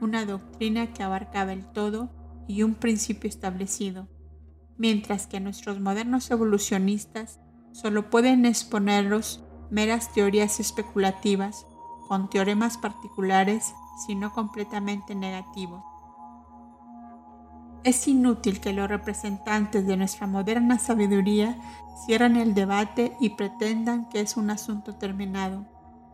[0.00, 2.10] una doctrina que abarcaba el todo
[2.48, 4.08] y un principio establecido,
[4.76, 7.38] mientras que nuestros modernos evolucionistas
[7.70, 9.43] solo pueden exponerlos
[9.74, 11.66] meras teorías especulativas
[12.06, 13.74] con teoremas particulares,
[14.06, 15.82] sino completamente negativos.
[17.82, 21.58] Es inútil que los representantes de nuestra moderna sabiduría
[22.06, 25.66] cierren el debate y pretendan que es un asunto terminado,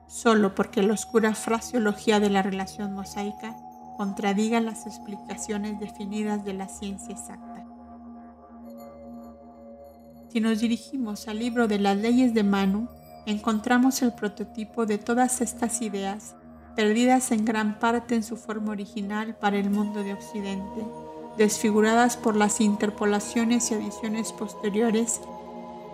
[0.08, 3.58] solo porque la oscura fraseología de la relación mosaica
[3.98, 7.66] contradiga las explicaciones definidas de la ciencia exacta.
[10.30, 12.88] Si nos dirigimos al libro de las leyes de Manu,
[13.30, 16.34] encontramos el prototipo de todas estas ideas,
[16.76, 20.84] perdidas en gran parte en su forma original para el mundo de Occidente,
[21.36, 25.20] desfiguradas por las interpolaciones y adiciones posteriores,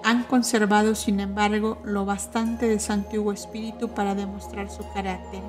[0.02, 5.42] han conservado sin embargo lo bastante de su antiguo espíritu para demostrar su carácter.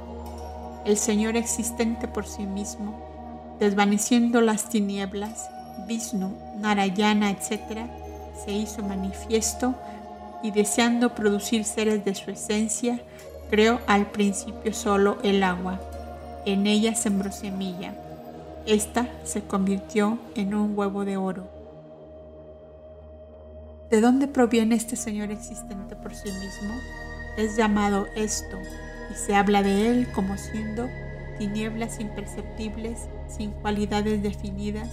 [0.86, 5.50] El Señor existente por sí mismo, desvaneciendo las tinieblas,
[5.88, 7.88] Vishnu, Narayana, etc.,
[8.44, 9.76] se hizo manifiesto
[10.44, 13.00] y deseando producir seres de su esencia,
[13.50, 15.80] creó al principio solo el agua.
[16.46, 17.94] En ella sembró semilla.
[18.66, 21.48] Esta se convirtió en un huevo de oro.
[23.90, 26.74] ¿De dónde proviene este Señor existente por sí mismo?
[27.38, 28.58] Es llamado esto
[29.12, 30.88] y se habla de él como siendo
[31.38, 34.90] tinieblas imperceptibles, sin cualidades definidas,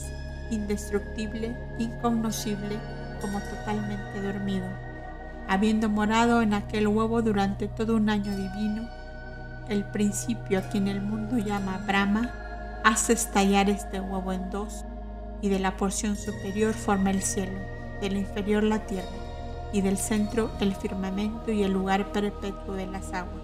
[0.50, 2.78] indestructible, incognoscible,
[3.20, 4.83] como totalmente dormido
[5.48, 8.88] habiendo morado en aquel huevo durante todo un año divino,
[9.68, 12.32] el principio a quien el mundo llama Brahma
[12.84, 14.84] hace estallar este huevo en dos
[15.40, 17.58] y de la porción superior forma el cielo,
[18.00, 19.08] del inferior la tierra
[19.72, 23.42] y del centro el firmamento y el lugar perpetuo de las aguas.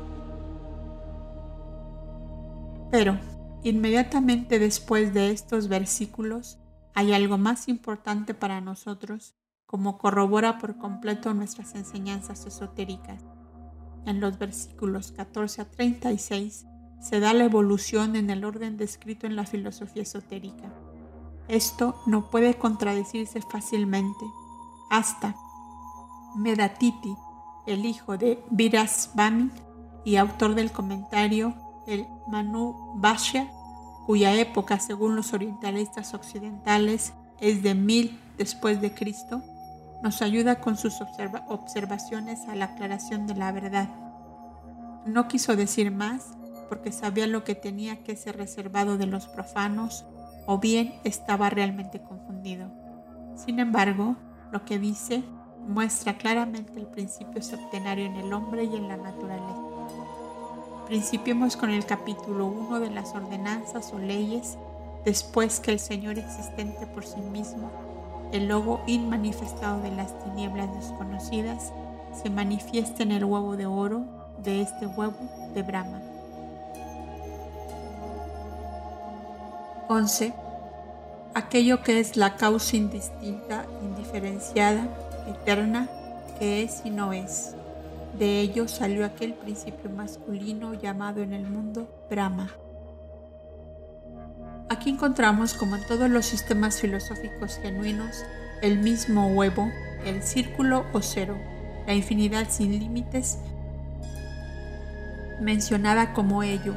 [2.90, 3.18] Pero,
[3.62, 6.59] inmediatamente después de estos versículos,
[6.94, 9.34] hay algo más importante para nosotros
[9.71, 13.23] como corrobora por completo nuestras enseñanzas esotéricas.
[14.05, 16.66] En los versículos 14 a 36
[17.01, 20.75] se da la evolución en el orden descrito en la filosofía esotérica.
[21.47, 24.25] Esto no puede contradecirse fácilmente
[24.91, 25.37] hasta
[26.35, 27.14] Medatiti,
[27.68, 29.53] el hijo de Virasvami
[30.05, 31.55] y autor del comentario
[31.87, 33.49] el Manu Bhashya,
[34.05, 39.45] cuya época según los orientalistas occidentales es de mil después de Cristo,
[40.03, 43.88] nos ayuda con sus observaciones a la aclaración de la verdad.
[45.05, 46.32] No quiso decir más
[46.68, 50.07] porque sabía lo que tenía que ser reservado de los profanos
[50.46, 52.70] o bien estaba realmente confundido.
[53.36, 54.16] Sin embargo,
[54.53, 55.22] lo que dice
[55.66, 59.62] muestra claramente el principio septenario en el hombre y en la naturaleza.
[60.86, 64.57] Principiemos con el capítulo 1 de las ordenanzas o leyes,
[65.05, 67.89] después que el Señor existente por sí mismo
[68.33, 71.72] el logo inmanifestado de las tinieblas desconocidas
[72.12, 74.05] se manifiesta en el huevo de oro
[74.43, 75.16] de este huevo
[75.55, 76.01] de Brahma.
[79.89, 80.33] 11.
[81.35, 84.87] Aquello que es la causa indistinta, indiferenciada,
[85.28, 85.89] eterna,
[86.39, 87.55] que es y no es.
[88.18, 92.51] De ello salió aquel principio masculino llamado en el mundo Brahma.
[94.71, 98.25] Aquí encontramos, como en todos los sistemas filosóficos genuinos,
[98.62, 99.68] el mismo huevo,
[100.07, 101.37] el círculo o cero,
[101.89, 103.39] la infinidad sin límites,
[105.41, 106.77] mencionada como ello,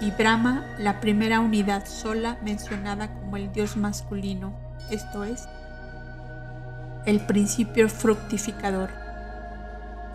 [0.00, 4.52] y Brahma, la primera unidad sola mencionada como el dios masculino,
[4.90, 5.48] esto es,
[7.06, 8.90] el principio fructificador.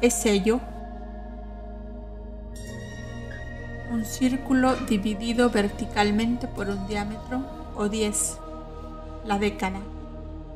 [0.01, 0.59] Es ello
[3.89, 7.43] un círculo dividido verticalmente por un diámetro
[7.75, 8.39] o 10.
[9.25, 9.81] La década.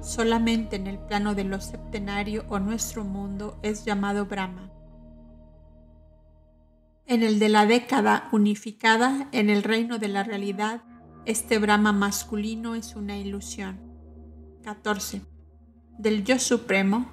[0.01, 4.69] Solamente en el plano de lo septenario o nuestro mundo es llamado Brahma.
[7.05, 10.81] En el de la década unificada, en el reino de la realidad,
[11.25, 13.79] este Brahma masculino es una ilusión.
[14.63, 15.21] 14.
[15.97, 17.11] Del yo supremo,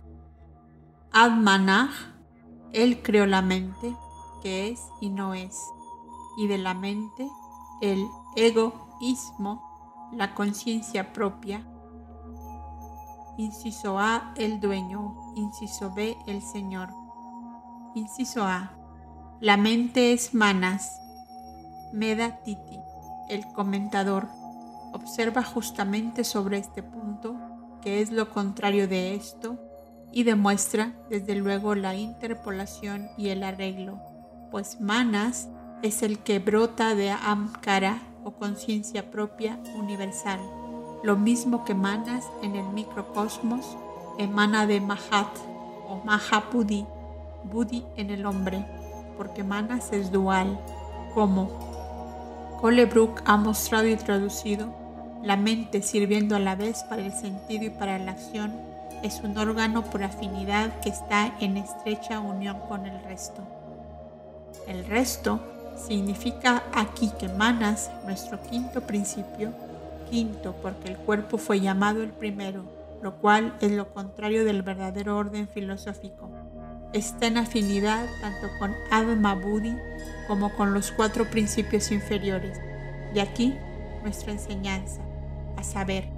[1.12, 1.90] Admanah,
[2.72, 3.94] él creó la mente,
[4.42, 5.56] que es y no es
[6.36, 7.28] y de la mente,
[7.80, 8.06] el
[8.36, 11.66] egoísmo, la conciencia propia.
[13.36, 15.14] Inciso A, el dueño.
[15.36, 16.90] Inciso B, el Señor.
[17.94, 18.72] Inciso A.
[19.40, 21.00] La mente es manas.
[21.92, 22.78] Meda Titi,
[23.28, 24.28] el comentador,
[24.92, 27.36] observa justamente sobre este punto,
[27.80, 29.58] que es lo contrario de esto,
[30.12, 34.00] y demuestra desde luego la interpolación y el arreglo,
[34.50, 35.48] pues manas
[35.82, 40.40] es el que brota de Amkara o conciencia propia universal.
[41.02, 43.76] Lo mismo que Manas en el microcosmos
[44.18, 45.28] emana de Mahat
[45.88, 46.86] o Mahapudi,
[47.44, 48.64] Budi en el hombre,
[49.16, 50.60] porque Manas es dual,
[51.14, 51.48] como
[52.60, 54.68] Colebrook ha mostrado y traducido,
[55.22, 58.52] la mente sirviendo a la vez para el sentido y para la acción
[59.02, 63.42] es un órgano por afinidad que está en estrecha unión con el resto.
[64.66, 65.40] El resto
[65.86, 69.52] significa aquí que Manas, nuestro quinto principio,
[70.10, 72.64] quinto porque el cuerpo fue llamado el primero,
[73.02, 76.30] lo cual es lo contrario del verdadero orden filosófico.
[76.92, 79.76] Está en afinidad tanto con Adma Budi
[80.26, 82.58] como con los cuatro principios inferiores.
[83.14, 83.56] Y aquí
[84.02, 85.00] nuestra enseñanza,
[85.56, 86.08] a saber,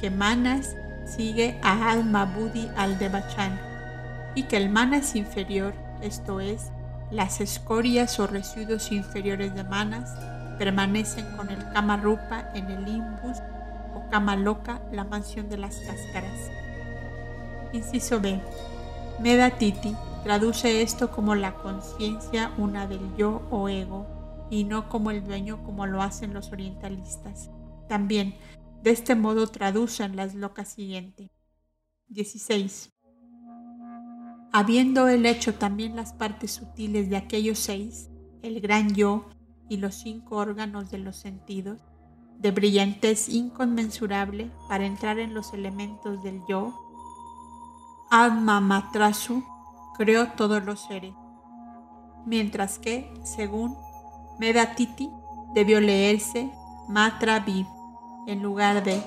[0.00, 3.58] que Manas sigue a Adma Budi al Devachan
[4.34, 6.70] y que el Manas inferior, esto es,
[7.10, 10.14] las escorias o residuos inferiores de Manas,
[10.58, 13.38] permanecen con el Kama Rupa en el Imbus
[13.94, 16.50] o Kama Loka, la mansión de las cáscaras.
[17.72, 18.40] Inciso B.
[19.20, 24.06] Medatiti traduce esto como la conciencia una del yo o ego
[24.50, 27.50] y no como el dueño como lo hacen los orientalistas.
[27.88, 28.34] También,
[28.82, 31.30] de este modo traducen las locas siguiente.
[32.08, 32.92] 16.
[34.52, 38.10] Habiendo él hecho también las partes sutiles de aquellos seis,
[38.42, 39.28] el gran yo
[39.68, 41.80] y los cinco órganos de los sentidos,
[42.38, 46.74] de brillantez inconmensurable para entrar en los elementos del yo,
[48.10, 49.44] Atma Matrasu
[49.96, 51.14] creó todos los seres,
[52.26, 53.76] mientras que, según
[54.40, 55.10] Medatiti,
[55.54, 56.50] debió leerse
[56.88, 57.44] Matra
[58.26, 59.00] en lugar de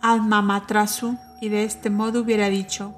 [0.00, 2.94] Atma Matrasu y de este modo hubiera dicho,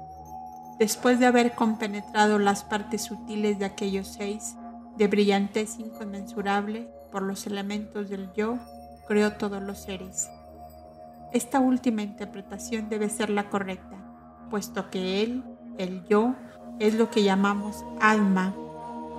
[0.79, 4.55] después de haber compenetrado las partes sutiles de aquellos seis,
[4.97, 8.57] de brillantez inconmensurable por los elementos del yo,
[9.07, 10.29] creó todos los seres.
[11.33, 13.97] Esta última interpretación debe ser la correcta,
[14.49, 15.43] puesto que él,
[15.77, 16.35] el yo,
[16.79, 18.53] es lo que llamamos alma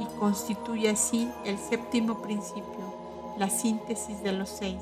[0.00, 4.78] y constituye así el séptimo principio, la síntesis de los seis.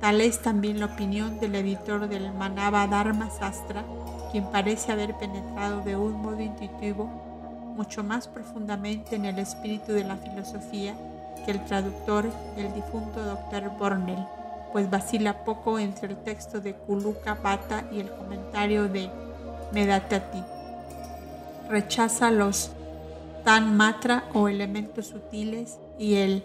[0.00, 3.84] Tal es también la opinión del editor del Manava Dharma Sastra,
[4.32, 7.04] quien parece haber penetrado de un modo intuitivo
[7.76, 10.94] mucho más profundamente en el espíritu de la filosofía
[11.44, 13.70] que el traductor, el difunto Dr.
[13.78, 14.26] Bornell,
[14.72, 19.10] pues vacila poco entre el texto de Kuluka Bhatta y el comentario de
[19.72, 20.42] Medatati.
[21.68, 22.70] Rechaza los
[23.44, 26.42] Tan Matra o elementos sutiles y el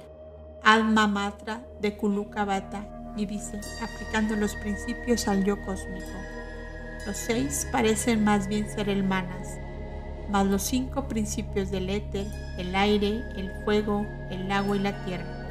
[0.64, 6.06] Alma Matra de Kuluka Bhatta y dice, aplicando los principios al yo cósmico.
[7.06, 9.58] Los seis parecen más bien ser el manas,
[10.30, 12.26] más los cinco principios del éter,
[12.58, 15.48] el aire, el fuego, el agua y la tierra.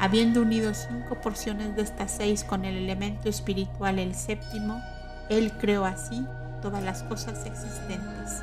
[0.00, 4.80] Habiendo unido cinco porciones de estas seis con el elemento espiritual, el séptimo,
[5.30, 6.26] él creó así
[6.62, 8.42] todas las cosas existentes.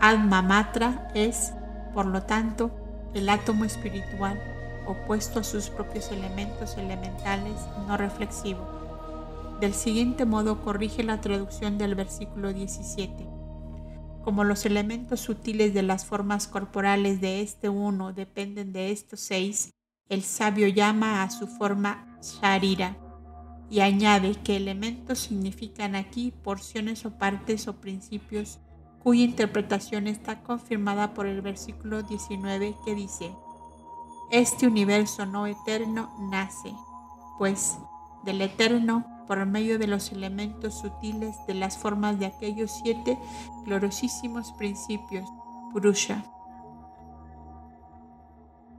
[0.00, 1.52] Alma Matra es,
[1.94, 2.70] por lo tanto,
[3.14, 4.38] el átomo espiritual
[4.88, 7.54] opuesto a sus propios elementos elementales
[7.86, 8.66] no reflexivo.
[9.60, 13.38] Del siguiente modo corrige la traducción del versículo 17
[14.28, 19.72] como los elementos sutiles de las formas corporales de este uno dependen de estos seis,
[20.10, 22.94] el sabio llama a su forma Sharira
[23.70, 28.58] y añade que elementos significan aquí porciones o partes o principios
[29.02, 33.32] cuya interpretación está confirmada por el versículo 19 que dice,
[34.30, 36.74] Este universo no eterno nace,
[37.38, 37.78] pues
[38.24, 43.18] del eterno por medio de los elementos sutiles de las formas de aquellos siete
[43.64, 45.28] gloriosísimos principios,
[45.72, 46.24] Purusha.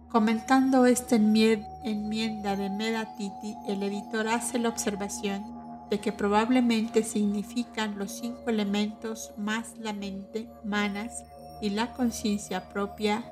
[0.09, 8.11] Comentando esta enmienda de Medatiti, el editor hace la observación de que probablemente significan los
[8.11, 11.23] cinco elementos más la mente, manas,
[11.61, 13.23] y la conciencia propia,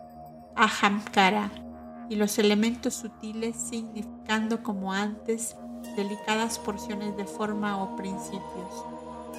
[0.55, 1.49] ahamkara,
[2.09, 5.55] y los elementos sutiles significando como antes
[5.95, 8.85] delicadas porciones de forma o principios.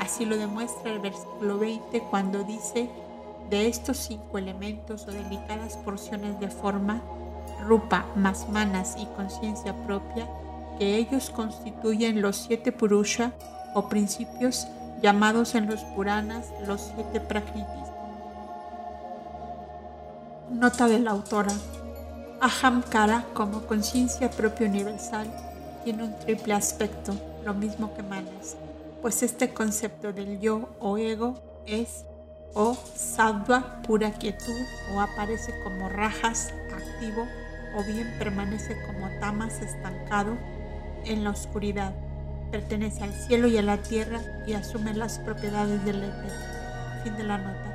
[0.00, 2.88] Así lo demuestra el versículo 20 cuando dice,
[3.50, 7.02] de estos cinco elementos o delicadas porciones de forma,
[7.66, 10.28] rupa más manas y conciencia propia,
[10.78, 13.32] que ellos constituyen los siete purusha
[13.74, 14.68] o principios
[15.02, 17.66] llamados en los Puranas los siete prakritis.
[20.50, 21.52] Nota de la autora.
[22.40, 25.26] Ahamkara como conciencia propia universal
[25.82, 27.14] tiene un triple aspecto,
[27.44, 28.56] lo mismo que Manas,
[29.02, 31.34] pues este concepto del yo o ego
[31.66, 32.04] es
[32.54, 37.26] o sattva, pura quietud, o aparece como rajas, activo,
[37.76, 40.36] o bien permanece como tamas, estancado
[41.04, 41.92] en la oscuridad.
[42.50, 46.32] Pertenece al cielo y a la tierra y asume las propiedades del éter.
[47.04, 47.67] Fin de la nota.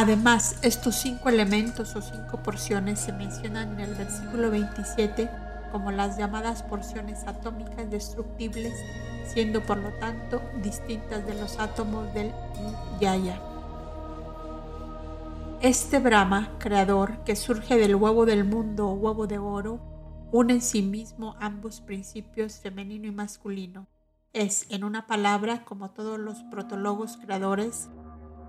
[0.00, 5.28] Además, estos cinco elementos o cinco porciones se mencionan en el versículo 27
[5.72, 8.74] como las llamadas porciones atómicas destructibles,
[9.26, 12.30] siendo por lo tanto distintas de los átomos del
[13.00, 13.40] Yaya.
[15.62, 19.80] Este Brahma, creador, que surge del huevo del mundo o huevo de oro,
[20.30, 23.88] une en sí mismo ambos principios femenino y masculino.
[24.32, 27.88] Es, en una palabra, como todos los protólogos creadores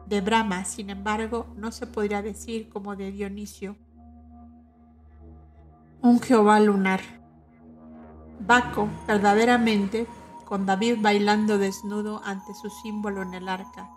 [0.09, 3.77] de Brahma, sin embargo, no se podría decir como de Dionisio,
[6.01, 7.01] un Jehová lunar.
[8.39, 10.07] Baco, verdaderamente,
[10.45, 13.89] con David bailando desnudo ante su símbolo en el arca,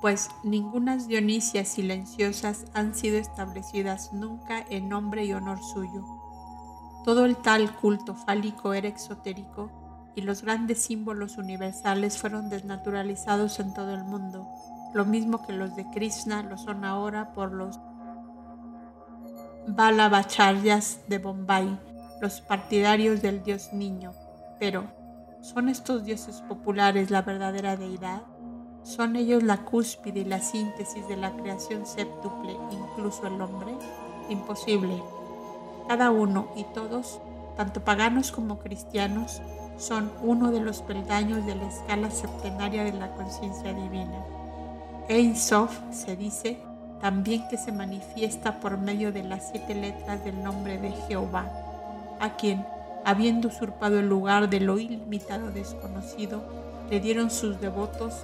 [0.00, 6.18] pues ningunas Dionisias silenciosas han sido establecidas nunca en nombre y honor suyo
[7.08, 9.70] todo el tal culto fálico era exotérico
[10.14, 14.46] y los grandes símbolos universales fueron desnaturalizados en todo el mundo,
[14.94, 17.78] lo mismo que los de Krishna lo son ahora por los
[19.66, 21.78] Balavacharyas de Bombay,
[22.20, 24.12] los partidarios del dios niño.
[24.58, 24.84] Pero,
[25.42, 28.22] ¿son estos dioses populares la verdadera deidad?
[28.82, 33.76] ¿Son ellos la cúspide y la síntesis de la creación séptuple, incluso el hombre?
[34.30, 35.02] Imposible.
[35.86, 37.20] Cada uno y todos,
[37.56, 39.42] tanto paganos como cristianos,
[39.76, 44.24] son uno de los peldaños de la escala septenaria de la conciencia divina.
[45.08, 46.58] Ein Sof se dice
[47.00, 51.50] también que se manifiesta por medio de las siete letras del nombre de Jehová,
[52.20, 52.66] a quien,
[53.04, 56.42] habiendo usurpado el lugar de lo ilimitado desconocido,
[56.90, 58.14] le dieron sus devotos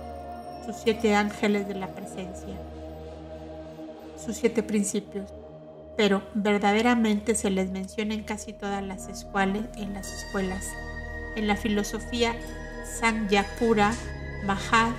[0.65, 2.55] sus siete ángeles de la presencia,
[4.23, 5.31] sus siete principios,
[5.97, 10.67] pero verdaderamente se les menciona en casi todas las escuelas, en las escuelas.
[11.37, 12.35] En la filosofía
[13.01, 13.93] Sangyapura,
[14.47, 14.93] Mahad,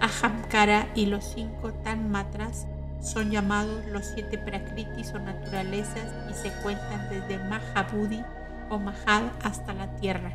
[0.00, 2.66] Ahamkara y los cinco Tanmatras
[3.00, 8.22] son llamados los siete prakritis o naturalezas y se cuentan desde Mahabudhi
[8.68, 10.32] o Mahad hasta la tierra.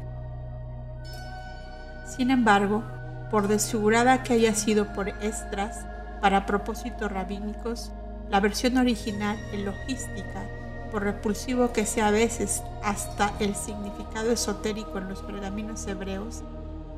[2.05, 2.83] Sin embargo,
[3.29, 5.85] por desfigurada que haya sido por Estras,
[6.21, 7.91] para propósitos rabínicos,
[8.29, 10.43] la versión original en logística,
[10.91, 16.43] por repulsivo que sea a veces hasta el significado esotérico en los pergaminos hebreos,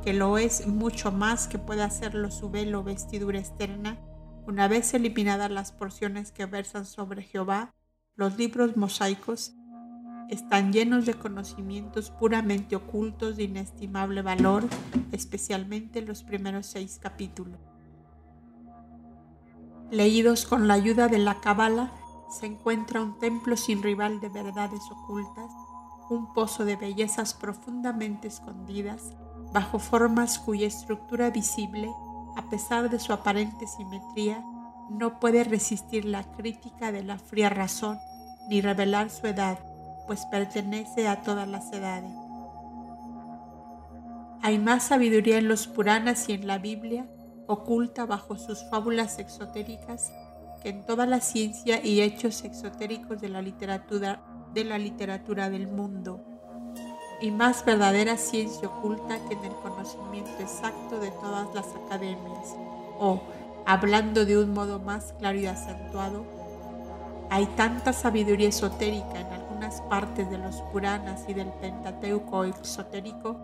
[0.08, 3.98] que lo es mucho más que pueda hacerlo su velo o vestidura externa,
[4.46, 7.74] una vez eliminadas las porciones que versan sobre Jehová,
[8.16, 9.54] los libros mosaicos
[10.30, 14.64] están llenos de conocimientos puramente ocultos de inestimable valor,
[15.12, 17.60] especialmente los primeros seis capítulos.
[19.92, 21.92] Leídos con la ayuda de la Cábala,
[22.30, 25.52] se encuentra un templo sin rival de verdades ocultas,
[26.10, 29.18] un pozo de bellezas profundamente escondidas,
[29.54, 31.90] bajo formas cuya estructura visible,
[32.36, 34.44] a pesar de su aparente simetría,
[34.90, 38.00] no puede resistir la crítica de la fría razón
[38.50, 39.60] ni revelar su edad,
[40.08, 42.12] pues pertenece a todas las edades.
[44.42, 47.08] Hay más sabiduría en los Puranas y en la Biblia
[47.48, 50.12] oculta bajo sus fábulas exotéricas
[50.62, 54.22] que en toda la ciencia y hechos exotéricos de la literatura,
[54.54, 56.24] de la literatura del mundo,
[57.20, 62.56] y más verdadera ciencia oculta que en el conocimiento exacto de todas las academias,
[63.00, 63.22] o,
[63.66, 66.26] hablando de un modo más claro y acentuado,
[67.30, 73.36] hay tanta sabiduría esotérica en algunas partes de los Puranas y del Pentateuco exotérico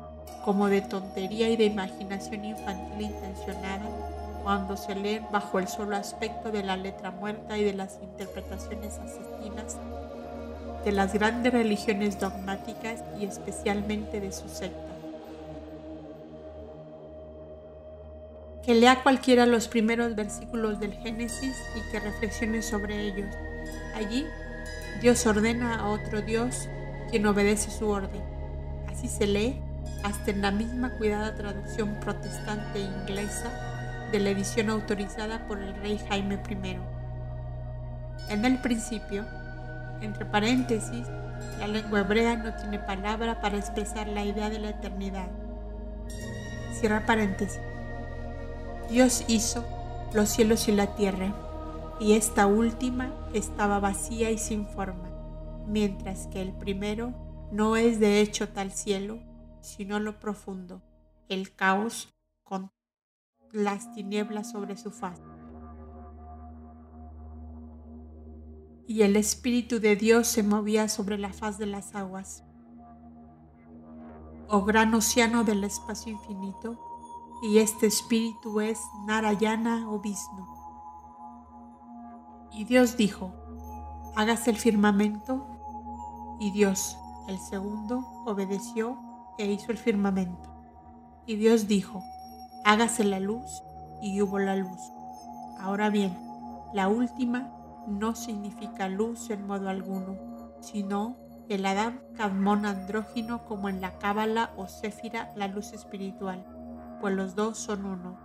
[0.45, 3.85] como de tontería y de imaginación infantil intencionada
[4.43, 8.97] cuando se leen bajo el solo aspecto de la letra muerta y de las interpretaciones
[8.99, 9.77] asesinas
[10.83, 14.93] de las grandes religiones dogmáticas y especialmente de su secta.
[18.63, 23.27] Que lea cualquiera los primeros versículos del Génesis y que reflexione sobre ellos.
[23.93, 24.25] Allí,
[25.01, 26.67] Dios ordena a otro Dios
[27.09, 28.21] quien obedece su orden.
[28.87, 29.61] Así se lee
[30.03, 33.51] hasta en la misma cuidada traducción protestante inglesa
[34.11, 36.77] de la edición autorizada por el rey Jaime I.
[38.29, 39.25] En el principio,
[40.03, 41.07] entre paréntesis,
[41.59, 45.29] la lengua hebrea no tiene palabra para expresar la idea de la eternidad.
[46.79, 47.59] Cierra paréntesis.
[48.89, 49.63] Dios hizo
[50.13, 51.33] los cielos y la tierra,
[51.99, 55.09] y esta última estaba vacía y sin forma,
[55.67, 57.13] mientras que el primero
[57.51, 59.19] no es de hecho tal cielo
[59.63, 60.81] sino lo profundo,
[61.29, 62.71] el caos con
[63.51, 65.21] las tinieblas sobre su faz.
[68.87, 72.43] Y el Espíritu de Dios se movía sobre la faz de las aguas.
[74.49, 76.79] Oh gran océano del espacio infinito,
[77.41, 80.47] y este Espíritu es Narayana o Vishnu.
[82.51, 83.33] Y Dios dijo,
[84.15, 85.47] hágase el firmamento.
[86.39, 88.99] Y Dios, el segundo, obedeció
[89.37, 90.49] e hizo el firmamento.
[91.25, 92.03] Y Dios dijo,
[92.65, 93.63] hágase la luz,
[94.01, 94.79] y hubo la luz.
[95.59, 96.17] Ahora bien,
[96.73, 97.51] la última
[97.87, 100.17] no significa luz en modo alguno,
[100.61, 101.17] sino
[101.49, 106.45] el Adán Cadmón andrógino como en la Cábala o Céfira la luz espiritual,
[107.01, 108.17] pues los dos son uno,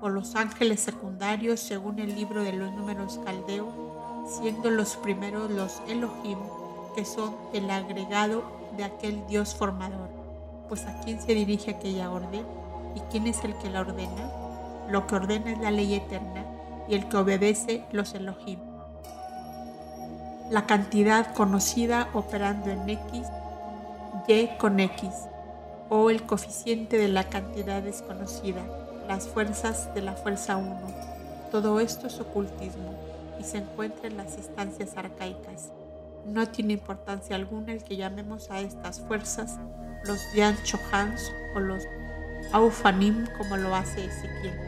[0.00, 5.82] o los ángeles secundarios según el libro de los números caldeo, siendo los primeros los
[5.88, 6.38] Elohim,
[6.96, 8.42] que son el agregado
[8.76, 10.08] de aquel Dios formador.
[10.68, 12.46] Pues a quién se dirige aquella orden
[12.94, 14.30] y quién es el que la ordena.
[14.88, 16.46] Lo que ordena es la ley eterna
[16.88, 18.73] y el que obedece los Elohim
[20.50, 23.26] la cantidad conocida operando en x,
[24.28, 25.10] y con x,
[25.88, 28.62] o el coeficiente de la cantidad desconocida,
[29.08, 30.80] las fuerzas de la fuerza 1.
[31.50, 32.94] Todo esto es ocultismo
[33.38, 35.70] y se encuentra en las instancias arcaicas.
[36.26, 39.58] No tiene importancia alguna el que llamemos a estas fuerzas
[40.04, 41.82] los Yan Chohans o los
[42.52, 44.58] Aufanim como lo hace Ezequiel.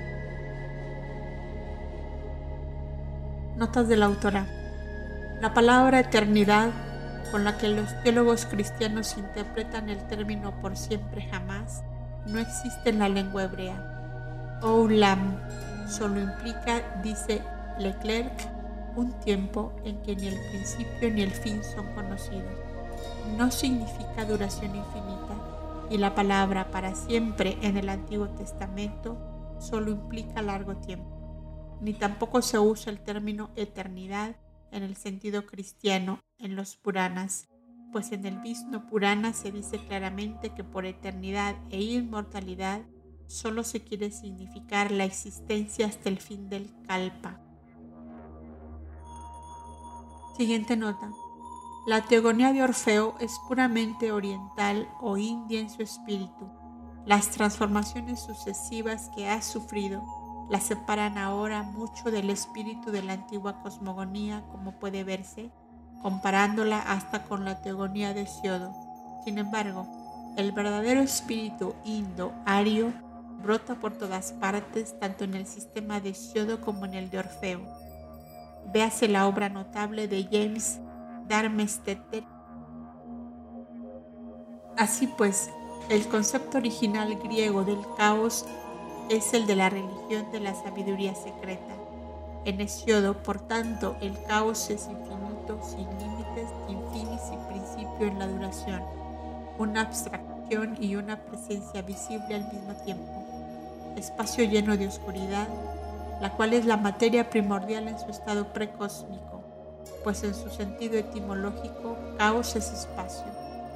[3.57, 4.56] Notas de la autora.
[5.41, 6.71] La palabra eternidad,
[7.31, 11.83] con la que los teólogos cristianos interpretan el término por siempre jamás,
[12.27, 14.59] no existe en la lengua hebrea.
[14.63, 15.37] Oulam
[15.87, 17.43] solo implica, dice
[17.79, 18.33] Leclerc,
[18.97, 22.59] un tiempo en que ni el principio ni el fin son conocidos.
[23.37, 25.37] No significa duración infinita
[25.91, 29.19] y la palabra para siempre en el Antiguo Testamento
[29.59, 31.77] solo implica largo tiempo.
[31.83, 34.35] Ni tampoco se usa el término eternidad
[34.77, 37.49] en el sentido cristiano en los Puranas,
[37.93, 42.83] pues en el Vishnu Purana se dice claramente que por eternidad e inmortalidad
[43.27, 47.41] solo se quiere significar la existencia hasta el fin del Kalpa.
[50.37, 51.11] Siguiente nota.
[51.87, 56.51] La teogonía de Orfeo es puramente oriental o india en su espíritu.
[57.07, 60.03] Las transformaciones sucesivas que ha sufrido
[60.49, 65.51] la separan ahora mucho del espíritu de la antigua cosmogonía, como puede verse,
[66.03, 68.73] comparándola hasta con la teogonía de Siodo.
[69.25, 69.87] Sin embargo,
[70.37, 72.93] el verdadero espíritu indo-ario
[73.43, 77.61] brota por todas partes, tanto en el sistema de Siodo como en el de Orfeo.
[78.73, 80.81] Véase la obra notable de James
[81.29, 82.25] Darmesteter.
[84.77, 85.51] Así pues,
[85.89, 88.45] el concepto original griego del caos
[89.09, 91.75] es el de la religión de la sabiduría secreta.
[92.45, 98.27] En Hesiodo, por tanto, el caos es infinito, sin límites, sin y principio en la
[98.27, 98.83] duración,
[99.59, 103.25] una abstracción y una presencia visible al mismo tiempo,
[103.97, 105.49] espacio lleno de oscuridad,
[106.21, 109.43] la cual es la materia primordial en su estado precósmico,
[110.05, 113.27] pues en su sentido etimológico, caos es espacio,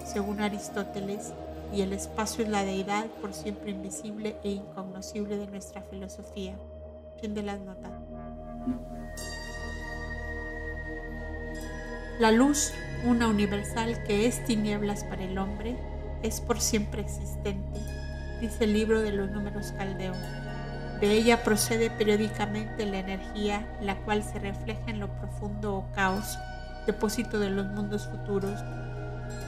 [0.04, 1.32] según Aristóteles,
[1.72, 6.56] y el espacio es la deidad por siempre invisible e incognoscible de nuestra filosofía.
[7.20, 7.92] Fin de las notas.
[12.18, 12.72] La luz,
[13.06, 15.76] una universal que es tinieblas para el hombre,
[16.22, 17.80] es por siempre existente,
[18.40, 20.12] dice el libro de los números caldeo.
[21.00, 26.38] De ella procede periódicamente la energía, la cual se refleja en lo profundo o caos,
[26.86, 28.60] depósito de los mundos futuros,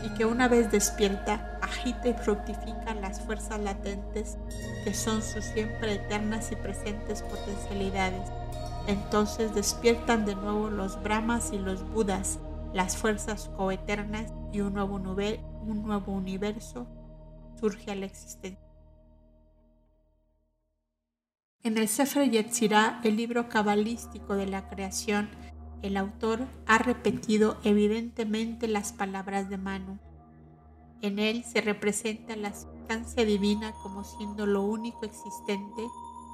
[0.02, 4.36] y que una vez despierta agita y fructifica las fuerzas latentes
[4.84, 8.30] que son sus siempre eternas y presentes potencialidades.
[8.86, 12.38] Entonces despiertan de nuevo los Brahmas y los Budas,
[12.72, 16.86] las fuerzas coeternas y un nuevo, un nuevo universo
[17.58, 18.58] surge a la existencia.
[21.62, 25.28] En el Sefer Yetzirah, el libro cabalístico de la creación,
[25.82, 29.98] el autor ha repetido evidentemente las palabras de Manu.
[31.02, 35.82] En él se representa la sustancia divina como siendo lo único existente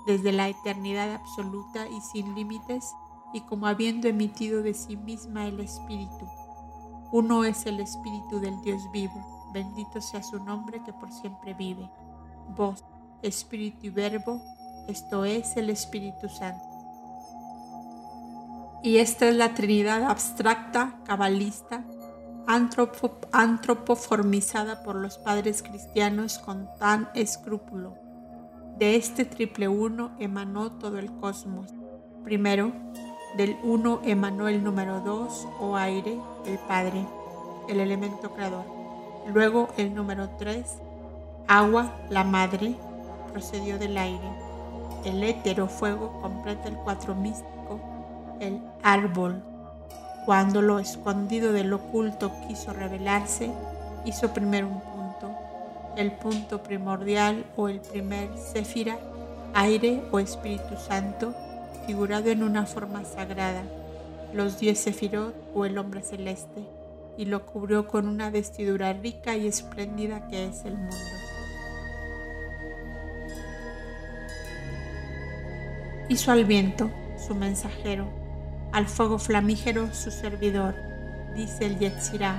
[0.07, 2.95] desde la eternidad absoluta y sin límites
[3.33, 6.29] y como habiendo emitido de sí misma el Espíritu.
[7.12, 11.91] Uno es el Espíritu del Dios vivo, bendito sea su nombre que por siempre vive.
[12.55, 12.85] Voz,
[13.23, 14.43] Espíritu y Verbo,
[14.87, 16.64] esto es el Espíritu Santo.
[18.83, 21.85] Y esta es la Trinidad abstracta, cabalista,
[22.49, 27.94] antropoformizada por los padres cristianos con tan escrúpulo.
[28.78, 31.72] De este triple uno emanó todo el cosmos.
[32.24, 32.72] Primero,
[33.36, 37.07] del uno emanó el número dos, o aire, el Padre,
[37.68, 38.64] el elemento creador.
[39.32, 40.78] Luego el número tres,
[41.46, 42.74] agua, la madre,
[43.32, 44.28] procedió del aire.
[45.05, 47.59] El étero fuego completa el cuatro místico
[48.40, 49.42] el árbol.
[50.29, 53.51] Cuando lo escondido del oculto quiso revelarse,
[54.05, 55.35] hizo primero un punto,
[55.97, 58.99] el punto primordial o el primer céfira,
[59.55, 61.35] aire o Espíritu Santo,
[61.87, 63.62] figurado en una forma sagrada,
[64.35, 66.62] los diez sefirot o el hombre celeste,
[67.16, 70.97] y lo cubrió con una vestidura rica y espléndida que es el mundo.
[76.11, 78.28] Hizo al viento, su mensajero,
[78.73, 80.75] al fuego flamígero, su servidor,
[81.35, 82.39] dice el Yetzirah,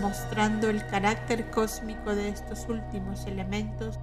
[0.00, 3.98] mostrando el carácter cósmico de estos últimos elementos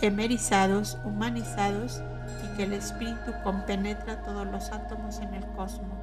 [0.00, 2.00] emerizados, humanizados
[2.42, 5.98] y que el espíritu compenetra todos los átomos en el cosmos.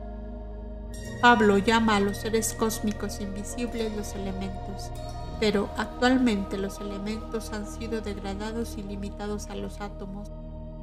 [1.21, 4.91] Pablo llama a los seres cósmicos invisibles los elementos,
[5.39, 10.31] pero actualmente los elementos han sido degradados y limitados a los átomos,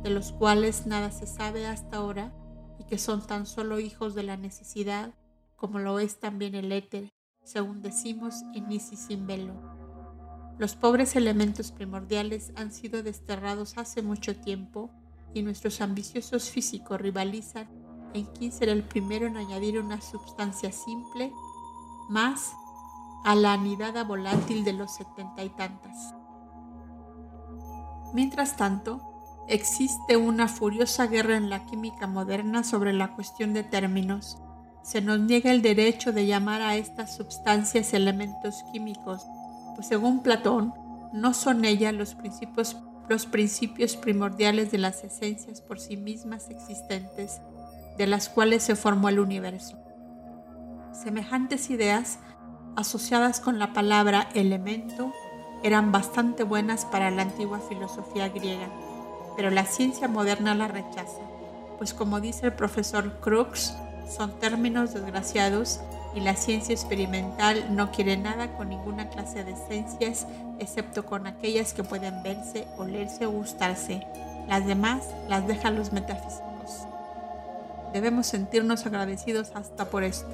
[0.03, 2.33] de los cuales nada se sabe hasta ahora
[2.79, 5.15] y que son tan solo hijos de la necesidad,
[5.57, 7.11] como lo es también el éter,
[7.43, 9.55] según decimos en Isis sin velo.
[10.59, 14.91] Los pobres elementos primordiales han sido desterrados hace mucho tiempo
[15.35, 17.69] y nuestros ambiciosos físicos rivalizan
[18.15, 21.31] en quién será el primero en añadir una sustancia simple
[22.09, 22.53] más
[23.25, 26.15] a la anidada volátil de los setenta y tantas.
[28.15, 29.16] Mientras tanto,
[29.49, 34.39] existe una furiosa guerra en la química moderna sobre la cuestión de términos.
[34.83, 39.27] Se nos niega el derecho de llamar a estas sustancias elementos químicos,
[39.75, 40.75] pues según Platón,
[41.13, 42.77] no son ellas los principios
[43.09, 47.41] los principios primordiales de las esencias por sí mismas existentes,
[47.99, 49.79] de las cuales se formó el universo.
[50.93, 52.19] Semejantes ideas,
[52.75, 55.13] asociadas con la palabra elemento,
[55.63, 58.69] eran bastante buenas para la antigua filosofía griega,
[59.37, 61.21] pero la ciencia moderna la rechaza,
[61.79, 63.75] pues como dice el profesor Crookes,
[64.09, 65.81] son términos desgraciados
[66.15, 70.27] y la ciencia experimental no quiere nada con ninguna clase de esencias
[70.59, 74.07] excepto con aquellas que pueden verse, olerse o gustarse.
[74.49, 76.87] Las demás las dejan los metafísicos.
[77.93, 80.29] Debemos sentirnos agradecidos hasta por esto.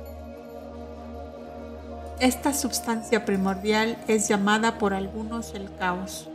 [2.20, 6.28] Esta sustancia primordial es llamada por algunos el caos.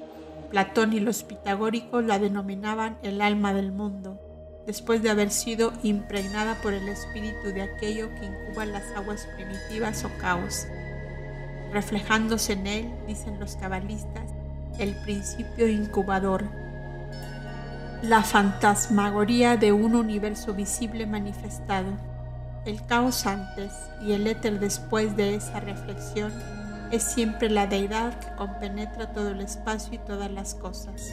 [0.50, 4.20] Platón y los pitagóricos la denominaban el alma del mundo,
[4.66, 10.04] después de haber sido impregnada por el espíritu de aquello que incuba las aguas primitivas
[10.06, 10.68] o caos
[11.72, 14.32] reflejándose en él, dicen los cabalistas,
[14.80, 16.46] el principio incubador,
[18.02, 21.90] la fantasmagoría de un universo visible manifestado.
[22.66, 23.72] El caos antes
[24.02, 26.34] y el éter después de esa reflexión
[26.92, 31.12] es siempre la deidad que compenetra todo el espacio y todas las cosas.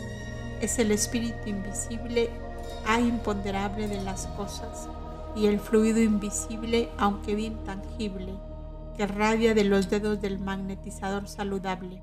[0.61, 2.31] Es el espíritu invisible
[2.87, 4.89] a imponderable de las cosas
[5.37, 8.35] y el fluido invisible, aunque bien tangible,
[8.97, 12.03] que radia de los dedos del magnetizador saludable,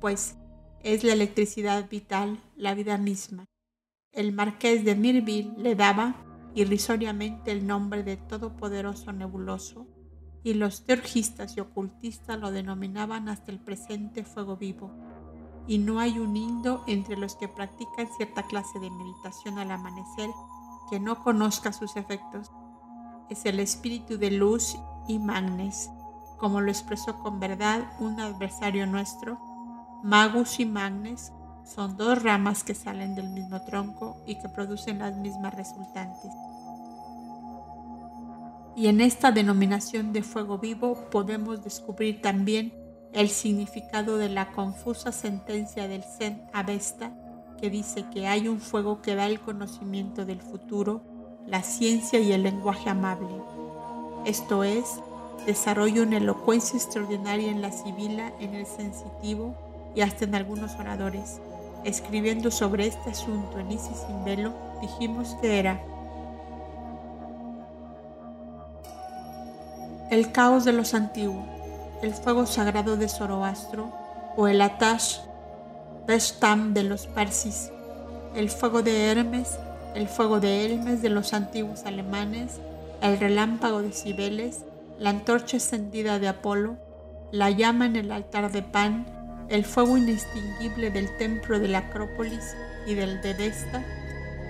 [0.00, 0.36] pues
[0.82, 3.46] es la electricidad vital, la vida misma.
[4.12, 6.16] El marqués de Mirville le daba
[6.54, 9.86] irrisoriamente el nombre de todopoderoso nebuloso,
[10.42, 14.90] y los teurgistas y ocultistas lo denominaban hasta el presente fuego vivo.
[15.66, 20.30] Y no hay un hindo entre los que practican cierta clase de meditación al amanecer
[20.90, 22.50] que no conozca sus efectos.
[23.28, 24.76] Es el espíritu de luz
[25.06, 25.90] y magnes,
[26.38, 29.38] como lo expresó con verdad un adversario nuestro,
[30.02, 31.30] Magus y Magnes
[31.62, 36.32] son dos ramas que salen del mismo tronco y que producen las mismas resultantes.
[38.76, 42.74] Y en esta denominación de fuego vivo podemos descubrir también
[43.12, 47.12] el significado de la confusa sentencia del Zen Avesta
[47.60, 51.02] que dice que hay un fuego que da el conocimiento del futuro,
[51.46, 53.28] la ciencia y el lenguaje amable.
[54.24, 55.00] Esto es,
[55.46, 59.56] Desarrolla una elocuencia extraordinaria en la sibila, en el sensitivo
[59.94, 61.40] y hasta en algunos oradores.
[61.84, 64.52] Escribiendo sobre este asunto en Isis sin velo,
[64.82, 65.82] dijimos que era
[70.10, 71.46] el caos de los antiguos,
[72.02, 73.92] el fuego sagrado de Zoroastro
[74.36, 75.18] o el Atash
[76.04, 77.70] Bestam de los Parsis,
[78.34, 79.56] el fuego de Hermes,
[79.94, 82.58] el fuego de Hermes de los antiguos alemanes,
[83.00, 84.64] el relámpago de Cibeles,
[84.98, 86.76] la antorcha encendida de Apolo,
[87.30, 89.06] la llama en el altar de Pan,
[89.48, 93.84] el fuego inextinguible del templo de la Acrópolis y del de Vesta,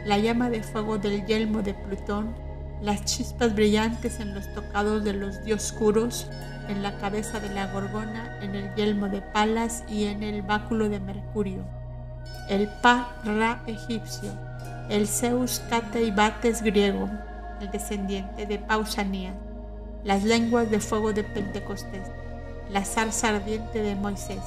[0.06, 2.34] la llama de fuego del yelmo de Plutón,
[2.82, 6.28] las chispas brillantes en los tocados de los dioscuros,
[6.68, 10.88] en la cabeza de la gorgona, en el yelmo de Palas y en el báculo
[10.88, 11.64] de Mercurio,
[12.48, 14.30] el Pa Ra egipcio,
[14.88, 17.10] el Zeus Cate y Bates griego,
[17.60, 19.34] el descendiente de Pausanias,
[20.04, 22.08] las lenguas de fuego de Pentecostés,
[22.70, 24.42] la zarza ardiente de Moisés,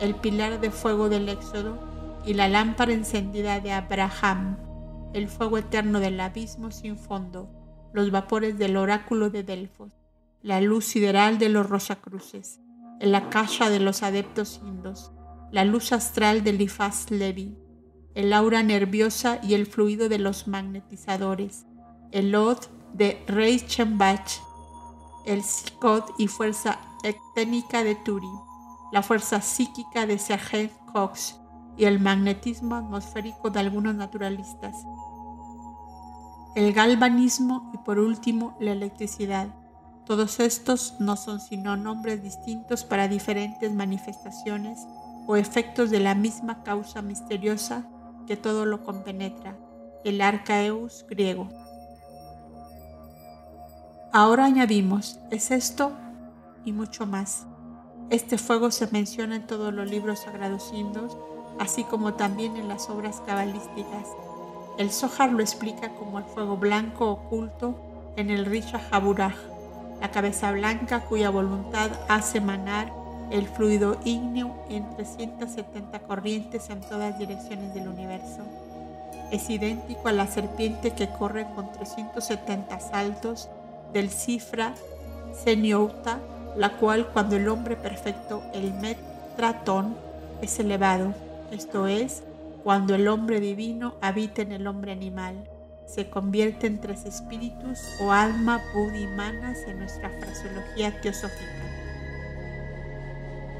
[0.00, 1.78] el pilar de fuego del Éxodo
[2.26, 4.58] y la lámpara encendida de Abraham,
[5.14, 7.48] el fuego eterno del abismo sin fondo,
[7.92, 9.92] los vapores del oráculo de Delfos,
[10.42, 12.60] la luz sideral de los rosacruces,
[13.00, 15.12] la caja de los adeptos indos,
[15.50, 17.56] la luz astral del Ifaz Levi,
[18.14, 21.66] el aura nerviosa y el fluido de los magnetizadores,
[22.10, 22.58] el Od
[22.92, 24.40] de Reichenbach,
[25.26, 28.26] el Sikot y fuerza ecténica de Turi,
[28.92, 31.38] la fuerza psíquica de Sergent Cox
[31.76, 34.74] y el magnetismo atmosférico de algunos naturalistas,
[36.54, 39.48] el galvanismo y por último la electricidad.
[40.04, 44.78] Todos estos no son sino nombres distintos para diferentes manifestaciones
[45.26, 47.86] o efectos de la misma causa misteriosa
[48.26, 49.56] que todo lo compenetra,
[50.04, 51.48] el arcaeus griego.
[54.12, 55.92] Ahora añadimos, es esto
[56.64, 57.46] y mucho más.
[58.10, 61.16] Este fuego se menciona en todos los libros sagrados indos,
[61.58, 64.08] así como también en las obras cabalísticas.
[64.78, 67.74] El Zohar lo explica como el fuego blanco oculto
[68.16, 69.34] en el Risha Haburaj,
[70.00, 72.92] la cabeza blanca cuya voluntad hace manar
[73.30, 78.42] el fluido ígneo en 370 corrientes en todas direcciones del universo.
[79.30, 83.48] Es idéntico a la serpiente que corre con 370 saltos
[83.92, 84.74] del cifra
[85.44, 86.18] Seniouta,
[86.56, 89.96] la cual cuando el hombre perfecto, el metratón,
[90.42, 91.14] es elevado,
[91.50, 92.22] esto es,
[92.62, 95.48] cuando el hombre divino habita en el hombre animal,
[95.86, 101.62] se convierte en tres espíritus o alma budimanas en nuestra fraseología teosófica.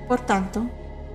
[0.07, 0.71] Por tanto,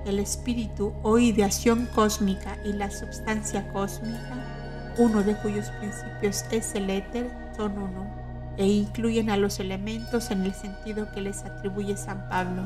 [0.05, 6.89] el espíritu o ideación cósmica y la substancia cósmica, uno de cuyos principios es el
[6.89, 8.27] éter, son uno
[8.57, 12.63] e incluyen a los elementos en el sentido que les atribuye San Pablo.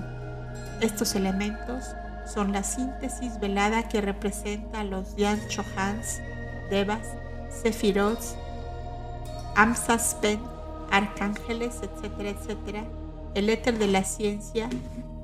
[0.79, 1.95] Estos elementos
[2.25, 6.21] son la síntesis velada que representa a los Yan Chohans,
[6.69, 7.07] Devas,
[7.49, 8.35] Sephiroth,
[9.55, 10.39] Amsaspen,
[10.91, 12.85] arcángeles, etcétera, etcétera,
[13.35, 14.69] el éter de la ciencia,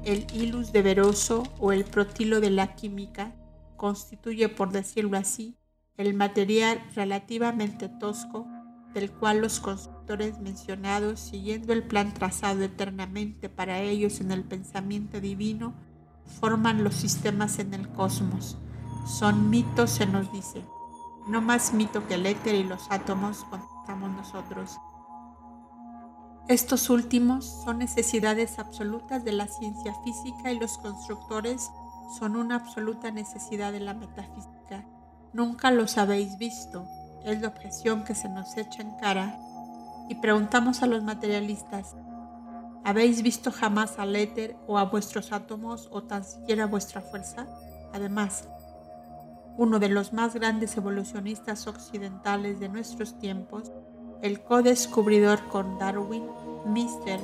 [0.03, 3.33] el ilus de veroso o el protilo de la química,
[3.75, 5.57] constituye, por decirlo así,
[5.97, 8.47] el material relativamente tosco
[8.93, 15.19] del cual los constructores mencionados, siguiendo el plan trazado eternamente para ellos en el pensamiento
[15.21, 15.75] divino,
[16.27, 18.57] forman los sistemas en el cosmos.
[19.05, 20.63] Son mitos, se nos dice.
[21.27, 24.77] No más mito que el éter y los átomos contamos nosotros.
[26.47, 31.69] Estos últimos son necesidades absolutas de la ciencia física y los constructores
[32.17, 34.85] son una absoluta necesidad de la metafísica.
[35.33, 36.87] Nunca los habéis visto,
[37.25, 39.37] es la objeción que se nos echa en cara,
[40.09, 41.97] y preguntamos a los materialistas,
[42.87, 47.45] ¿habéis visto jamás al éter o a vuestros átomos o tan siquiera vuestra fuerza?
[47.93, 48.47] Además,
[49.57, 53.73] uno de los más grandes evolucionistas occidentales de nuestros tiempos,
[54.21, 56.23] el co-descubridor con Darwin,
[56.65, 57.19] Mr.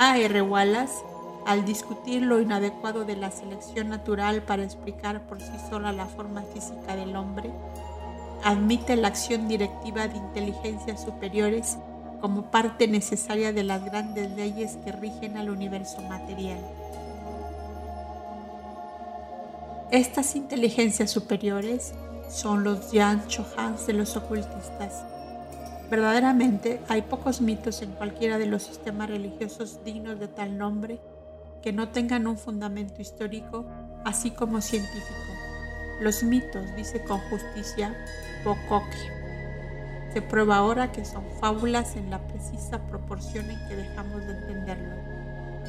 [0.00, 0.18] A.
[0.18, 0.42] R.
[0.42, 1.04] Wallace,
[1.46, 6.42] al discutir lo inadecuado de la selección natural para explicar por sí sola la forma
[6.42, 7.52] física del hombre,
[8.42, 11.78] admite la acción directiva de inteligencias superiores
[12.22, 16.60] como parte necesaria de las grandes leyes que rigen al universo material.
[19.90, 21.94] Estas inteligencias superiores
[22.30, 25.04] son los Yan Chohans de los ocultistas.
[25.90, 31.00] Verdaderamente hay pocos mitos en cualquiera de los sistemas religiosos dignos de tal nombre
[31.60, 33.66] que no tengan un fundamento histórico
[34.04, 35.32] así como científico.
[36.00, 37.92] Los mitos, dice con justicia
[38.44, 39.21] Bocoque.
[40.12, 44.94] Se prueba ahora que son fábulas en la precisa proporción en que dejamos de entenderlo.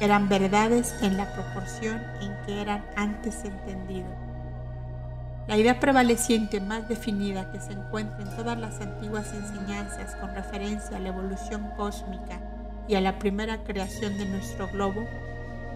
[0.00, 4.12] Eran verdades en la proporción en que eran antes entendidos.
[5.46, 10.96] La idea prevaleciente más definida que se encuentra en todas las antiguas enseñanzas con referencia
[10.96, 12.40] a la evolución cósmica
[12.86, 15.06] y a la primera creación de nuestro globo,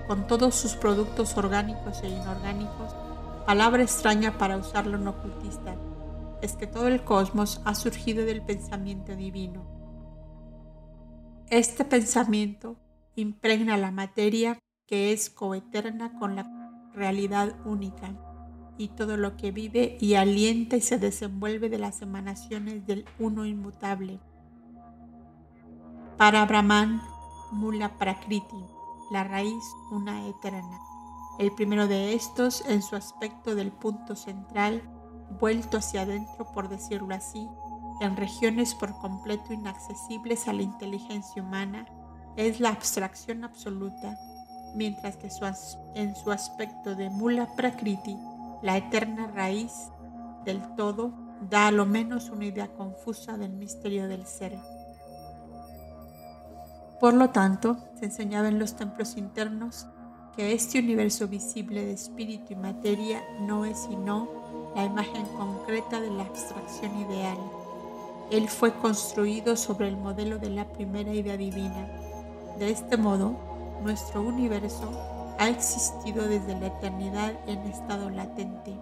[0.06, 2.94] con todos sus productos orgánicos e inorgánicos,
[3.46, 5.74] palabra extraña para usarlo en ocultista,
[6.42, 9.66] es que todo el cosmos ha surgido del pensamiento divino.
[11.50, 12.76] Este pensamiento
[13.14, 16.46] impregna la materia que es coeterna con la
[16.94, 18.14] realidad única
[18.76, 23.44] y todo lo que vive y alienta y se desenvuelve de las emanaciones del uno
[23.44, 24.20] inmutable.
[26.16, 27.02] Para Brahman,
[27.50, 28.64] Mula Prakriti,
[29.10, 30.78] la raíz una eterna.
[31.38, 34.82] El primero de estos, en su aspecto del punto central,
[35.40, 37.48] vuelto hacia adentro por decirlo así,
[38.00, 41.86] en regiones por completo inaccesibles a la inteligencia humana,
[42.36, 44.16] es la abstracción absoluta,
[44.74, 45.28] mientras que
[45.94, 48.16] en su aspecto de mula prakriti,
[48.62, 49.72] la eterna raíz
[50.44, 51.12] del todo,
[51.50, 54.56] da a lo menos una idea confusa del misterio del ser.
[57.00, 59.86] Por lo tanto, se enseñaba en los templos internos
[60.36, 64.37] que este universo visible de espíritu y materia no es sino
[64.74, 67.36] la imagen concreta de la abstracción ideal.
[68.30, 71.88] Él fue construido sobre el modelo de la primera idea divina.
[72.58, 73.34] De este modo,
[73.82, 74.90] nuestro universo
[75.38, 78.72] ha existido desde la eternidad en estado latente.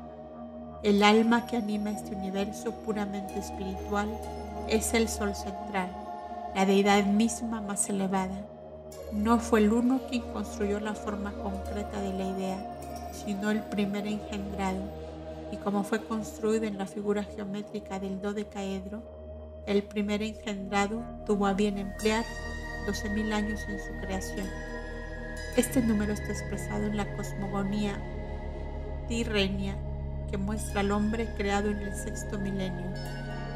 [0.82, 4.09] El alma que anima este universo puramente espiritual
[4.68, 5.91] es el Sol central,
[6.55, 8.47] la deidad misma más elevada
[9.12, 12.59] no fue el uno quien construyó la forma concreta de la idea,
[13.12, 14.80] sino el primer engendrado,
[15.53, 19.03] y como fue construido en la figura geométrica del dodecaedro,
[19.67, 22.25] el primer engendrado tuvo a bien emplear
[22.87, 24.47] 12.000 años en su creación.
[25.57, 27.99] Este número está expresado en la cosmogonía
[29.09, 29.77] tirrenia
[30.31, 32.93] que muestra al hombre creado en el sexto milenio.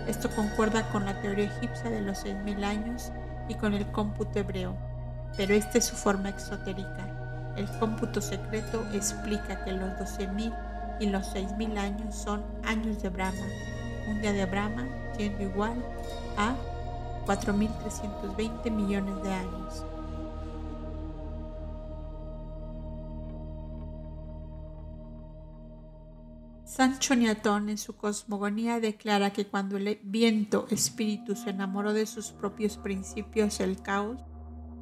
[0.07, 3.13] Esto concuerda con la teoría egipcia de los 6.000 años
[3.49, 4.91] y con el cómputo hebreo
[5.37, 7.55] pero esta es su forma exotérica.
[7.57, 10.55] El cómputo secreto explica que los 12.000
[11.01, 13.47] y los 6.000 años son años de Brahma.
[14.09, 14.87] Un día de Brahma
[15.17, 15.85] siendo igual
[16.37, 16.55] a
[17.27, 19.85] 4.320 millones de años.
[26.65, 32.31] Sancho Niatón en su cosmogonía declara que cuando el viento espíritu se enamoró de sus
[32.31, 34.21] propios principios, el caos,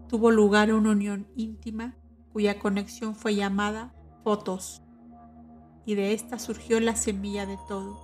[0.09, 1.97] tuvo lugar una unión íntima
[2.33, 4.83] cuya conexión fue llamada fotos,
[5.89, 7.99] y de esta surgió la semilla de todo,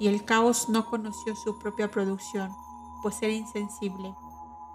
[0.00, 2.50] y el caos no conoció su propia producción,
[3.04, 4.12] pues era insensible,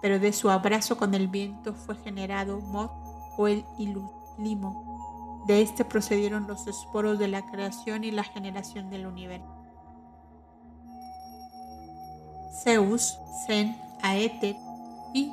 [0.00, 2.88] pero de su abrazo con el viento fue generado Mod
[3.36, 3.62] o el
[4.38, 5.44] limo.
[5.46, 9.54] De este procedieron los esporos de la creación y la generación del universo.
[12.64, 14.56] Zeus, Zen, Aether
[15.12, 15.30] y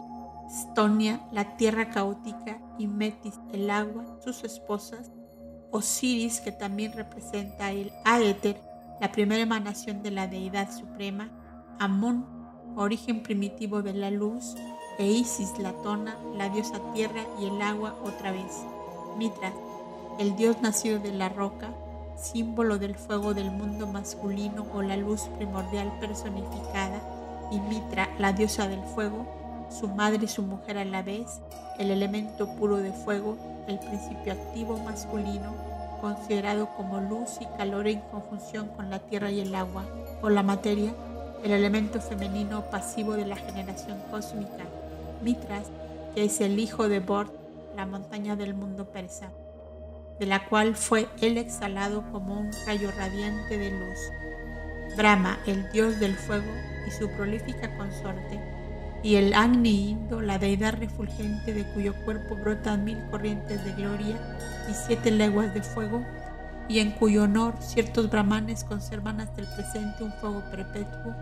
[0.50, 5.10] Stonia, la tierra caótica, y Metis, el agua, sus esposas,
[5.74, 8.62] Osiris, que también representa el Aether,
[9.02, 11.32] la primera emanación de la deidad suprema,
[11.80, 12.28] Amón,
[12.76, 14.54] origen primitivo de la luz,
[15.00, 18.54] e Isis, la tona, la diosa tierra y el agua otra vez,
[19.18, 19.52] Mitra,
[20.20, 21.74] el dios nacido de la roca,
[22.16, 27.02] símbolo del fuego del mundo masculino o la luz primordial personificada,
[27.52, 29.26] y Mitra, la diosa del fuego,
[29.72, 31.42] su madre y su mujer a la vez,
[31.80, 33.38] el elemento puro de fuego,
[33.68, 35.56] el principio activo masculino,
[36.02, 39.86] considerado como luz y calor en conjunción con la tierra y el agua,
[40.22, 40.94] o la materia,
[41.44, 44.66] el elemento femenino pasivo de la generación cósmica,
[45.22, 45.68] Mitras,
[46.14, 47.32] que es el hijo de Bord,
[47.76, 49.30] la montaña del mundo persa,
[50.20, 54.00] de la cual fue él exhalado como un rayo radiante de luz.
[54.96, 56.52] Brahma, el dios del fuego,
[56.88, 58.40] y su prolífica consorte,
[59.04, 64.18] y el Agni Indo, la deidad refulgente de cuyo cuerpo brotan mil corrientes de gloria
[64.70, 66.06] y siete leguas de fuego,
[66.70, 71.14] y en cuyo honor ciertos brahmanes conservan hasta el presente un fuego perpetuo,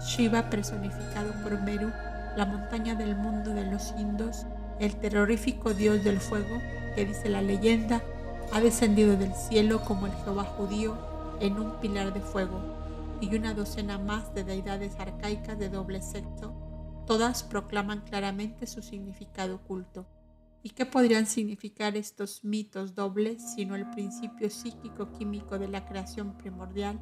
[0.00, 1.92] Shiva personificado por Meru,
[2.36, 4.44] la montaña del mundo de los indos,
[4.80, 6.60] el terrorífico dios del fuego,
[6.96, 8.02] que dice la leyenda,
[8.52, 10.98] ha descendido del cielo como el Jehová judío
[11.40, 12.60] en un pilar de fuego,
[13.20, 16.67] y una docena más de deidades arcaicas de doble sexo
[17.08, 20.06] Todas proclaman claramente su significado oculto.
[20.62, 27.00] ¿Y qué podrían significar estos mitos dobles sino el principio psíquico-químico de la creación primordial,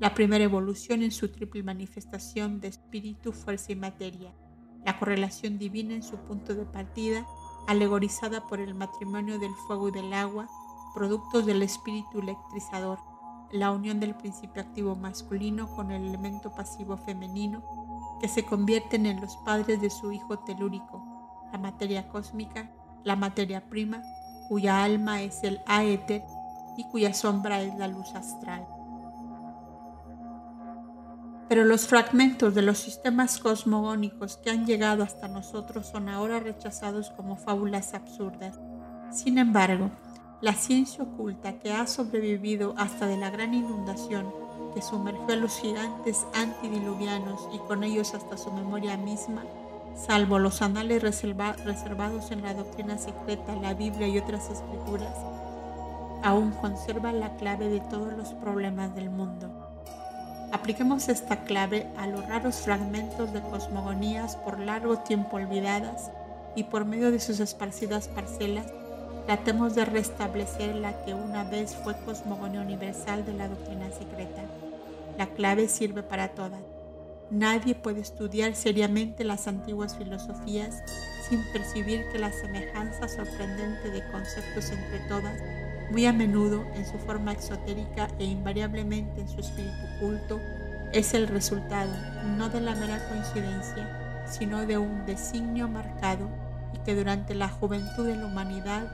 [0.00, 4.34] la primera evolución en su triple manifestación de espíritu, fuerza y materia,
[4.86, 7.26] la correlación divina en su punto de partida,
[7.68, 10.48] alegorizada por el matrimonio del fuego y del agua,
[10.94, 13.00] productos del espíritu electrizador,
[13.52, 17.91] la unión del principio activo masculino con el elemento pasivo femenino,
[18.22, 21.04] que se convierten en los padres de su hijo telúrico,
[21.52, 22.70] la materia cósmica,
[23.02, 24.00] la materia prima,
[24.48, 26.22] cuya alma es el aéter
[26.76, 28.64] y cuya sombra es la luz astral.
[31.48, 37.10] Pero los fragmentos de los sistemas cosmogónicos que han llegado hasta nosotros son ahora rechazados
[37.10, 38.60] como fábulas absurdas.
[39.10, 39.90] Sin embargo,
[40.40, 44.41] la ciencia oculta que ha sobrevivido hasta de la gran inundación
[44.74, 49.44] que sumergió a los gigantes antidiluvianos y con ellos hasta su memoria misma,
[49.94, 55.14] salvo los anales reservados en la doctrina secreta, la Biblia y otras escrituras,
[56.22, 59.48] aún conserva la clave de todos los problemas del mundo.
[60.52, 66.10] Apliquemos esta clave a los raros fragmentos de cosmogonías por largo tiempo olvidadas
[66.54, 68.66] y por medio de sus esparcidas parcelas
[69.26, 74.42] tratemos de restablecer la que una vez fue cosmogonía universal de la doctrina secreta.
[75.18, 76.62] La clave sirve para todas.
[77.30, 80.82] Nadie puede estudiar seriamente las antiguas filosofías
[81.28, 85.40] sin percibir que la semejanza sorprendente de conceptos entre todas,
[85.90, 90.40] muy a menudo en su forma exotérica e invariablemente en su espíritu culto,
[90.92, 91.92] es el resultado
[92.36, 96.28] no de la mera coincidencia, sino de un designio marcado
[96.74, 98.84] y que durante la juventud de la humanidad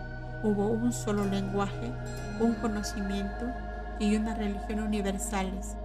[0.44, 1.92] hubo un solo lenguaje,
[2.40, 3.46] un conocimiento
[3.98, 5.76] y una religión universales,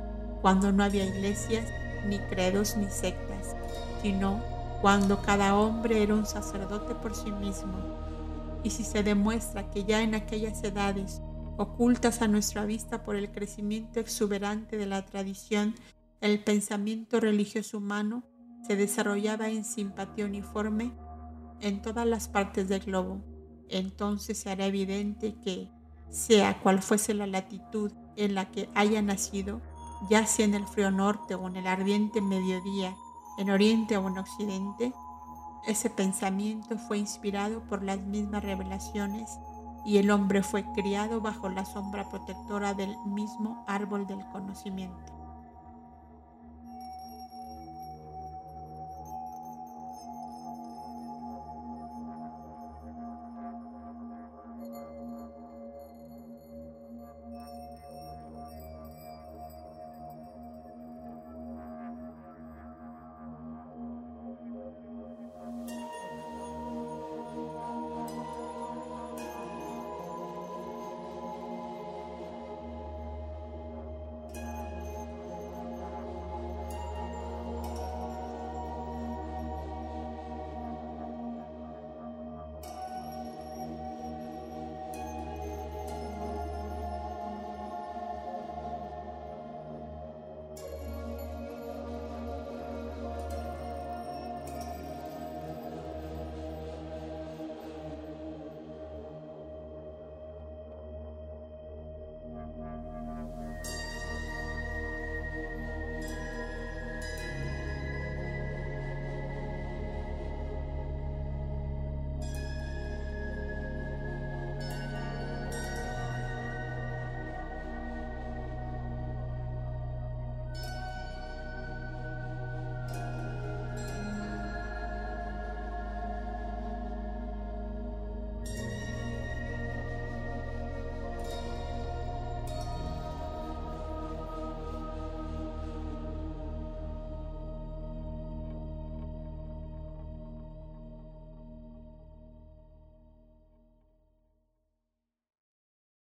[0.43, 1.65] cuando no había iglesias,
[2.05, 3.55] ni credos, ni sectas,
[4.01, 4.43] sino
[4.81, 7.73] cuando cada hombre era un sacerdote por sí mismo.
[8.61, 11.21] Y si se demuestra que ya en aquellas edades,
[11.55, 15.75] ocultas a nuestra vista por el crecimiento exuberante de la tradición,
[16.19, 18.25] el pensamiento religioso humano
[18.67, 20.91] se desarrollaba en simpatía uniforme
[21.61, 23.23] en todas las partes del globo,
[23.69, 25.69] entonces se hará evidente que,
[26.09, 29.61] sea cual fuese la latitud en la que haya nacido,
[30.09, 32.95] ya sea en el frío norte o en el ardiente mediodía,
[33.37, 34.93] en oriente o en occidente,
[35.65, 39.39] ese pensamiento fue inspirado por las mismas revelaciones
[39.85, 45.12] y el hombre fue criado bajo la sombra protectora del mismo árbol del conocimiento.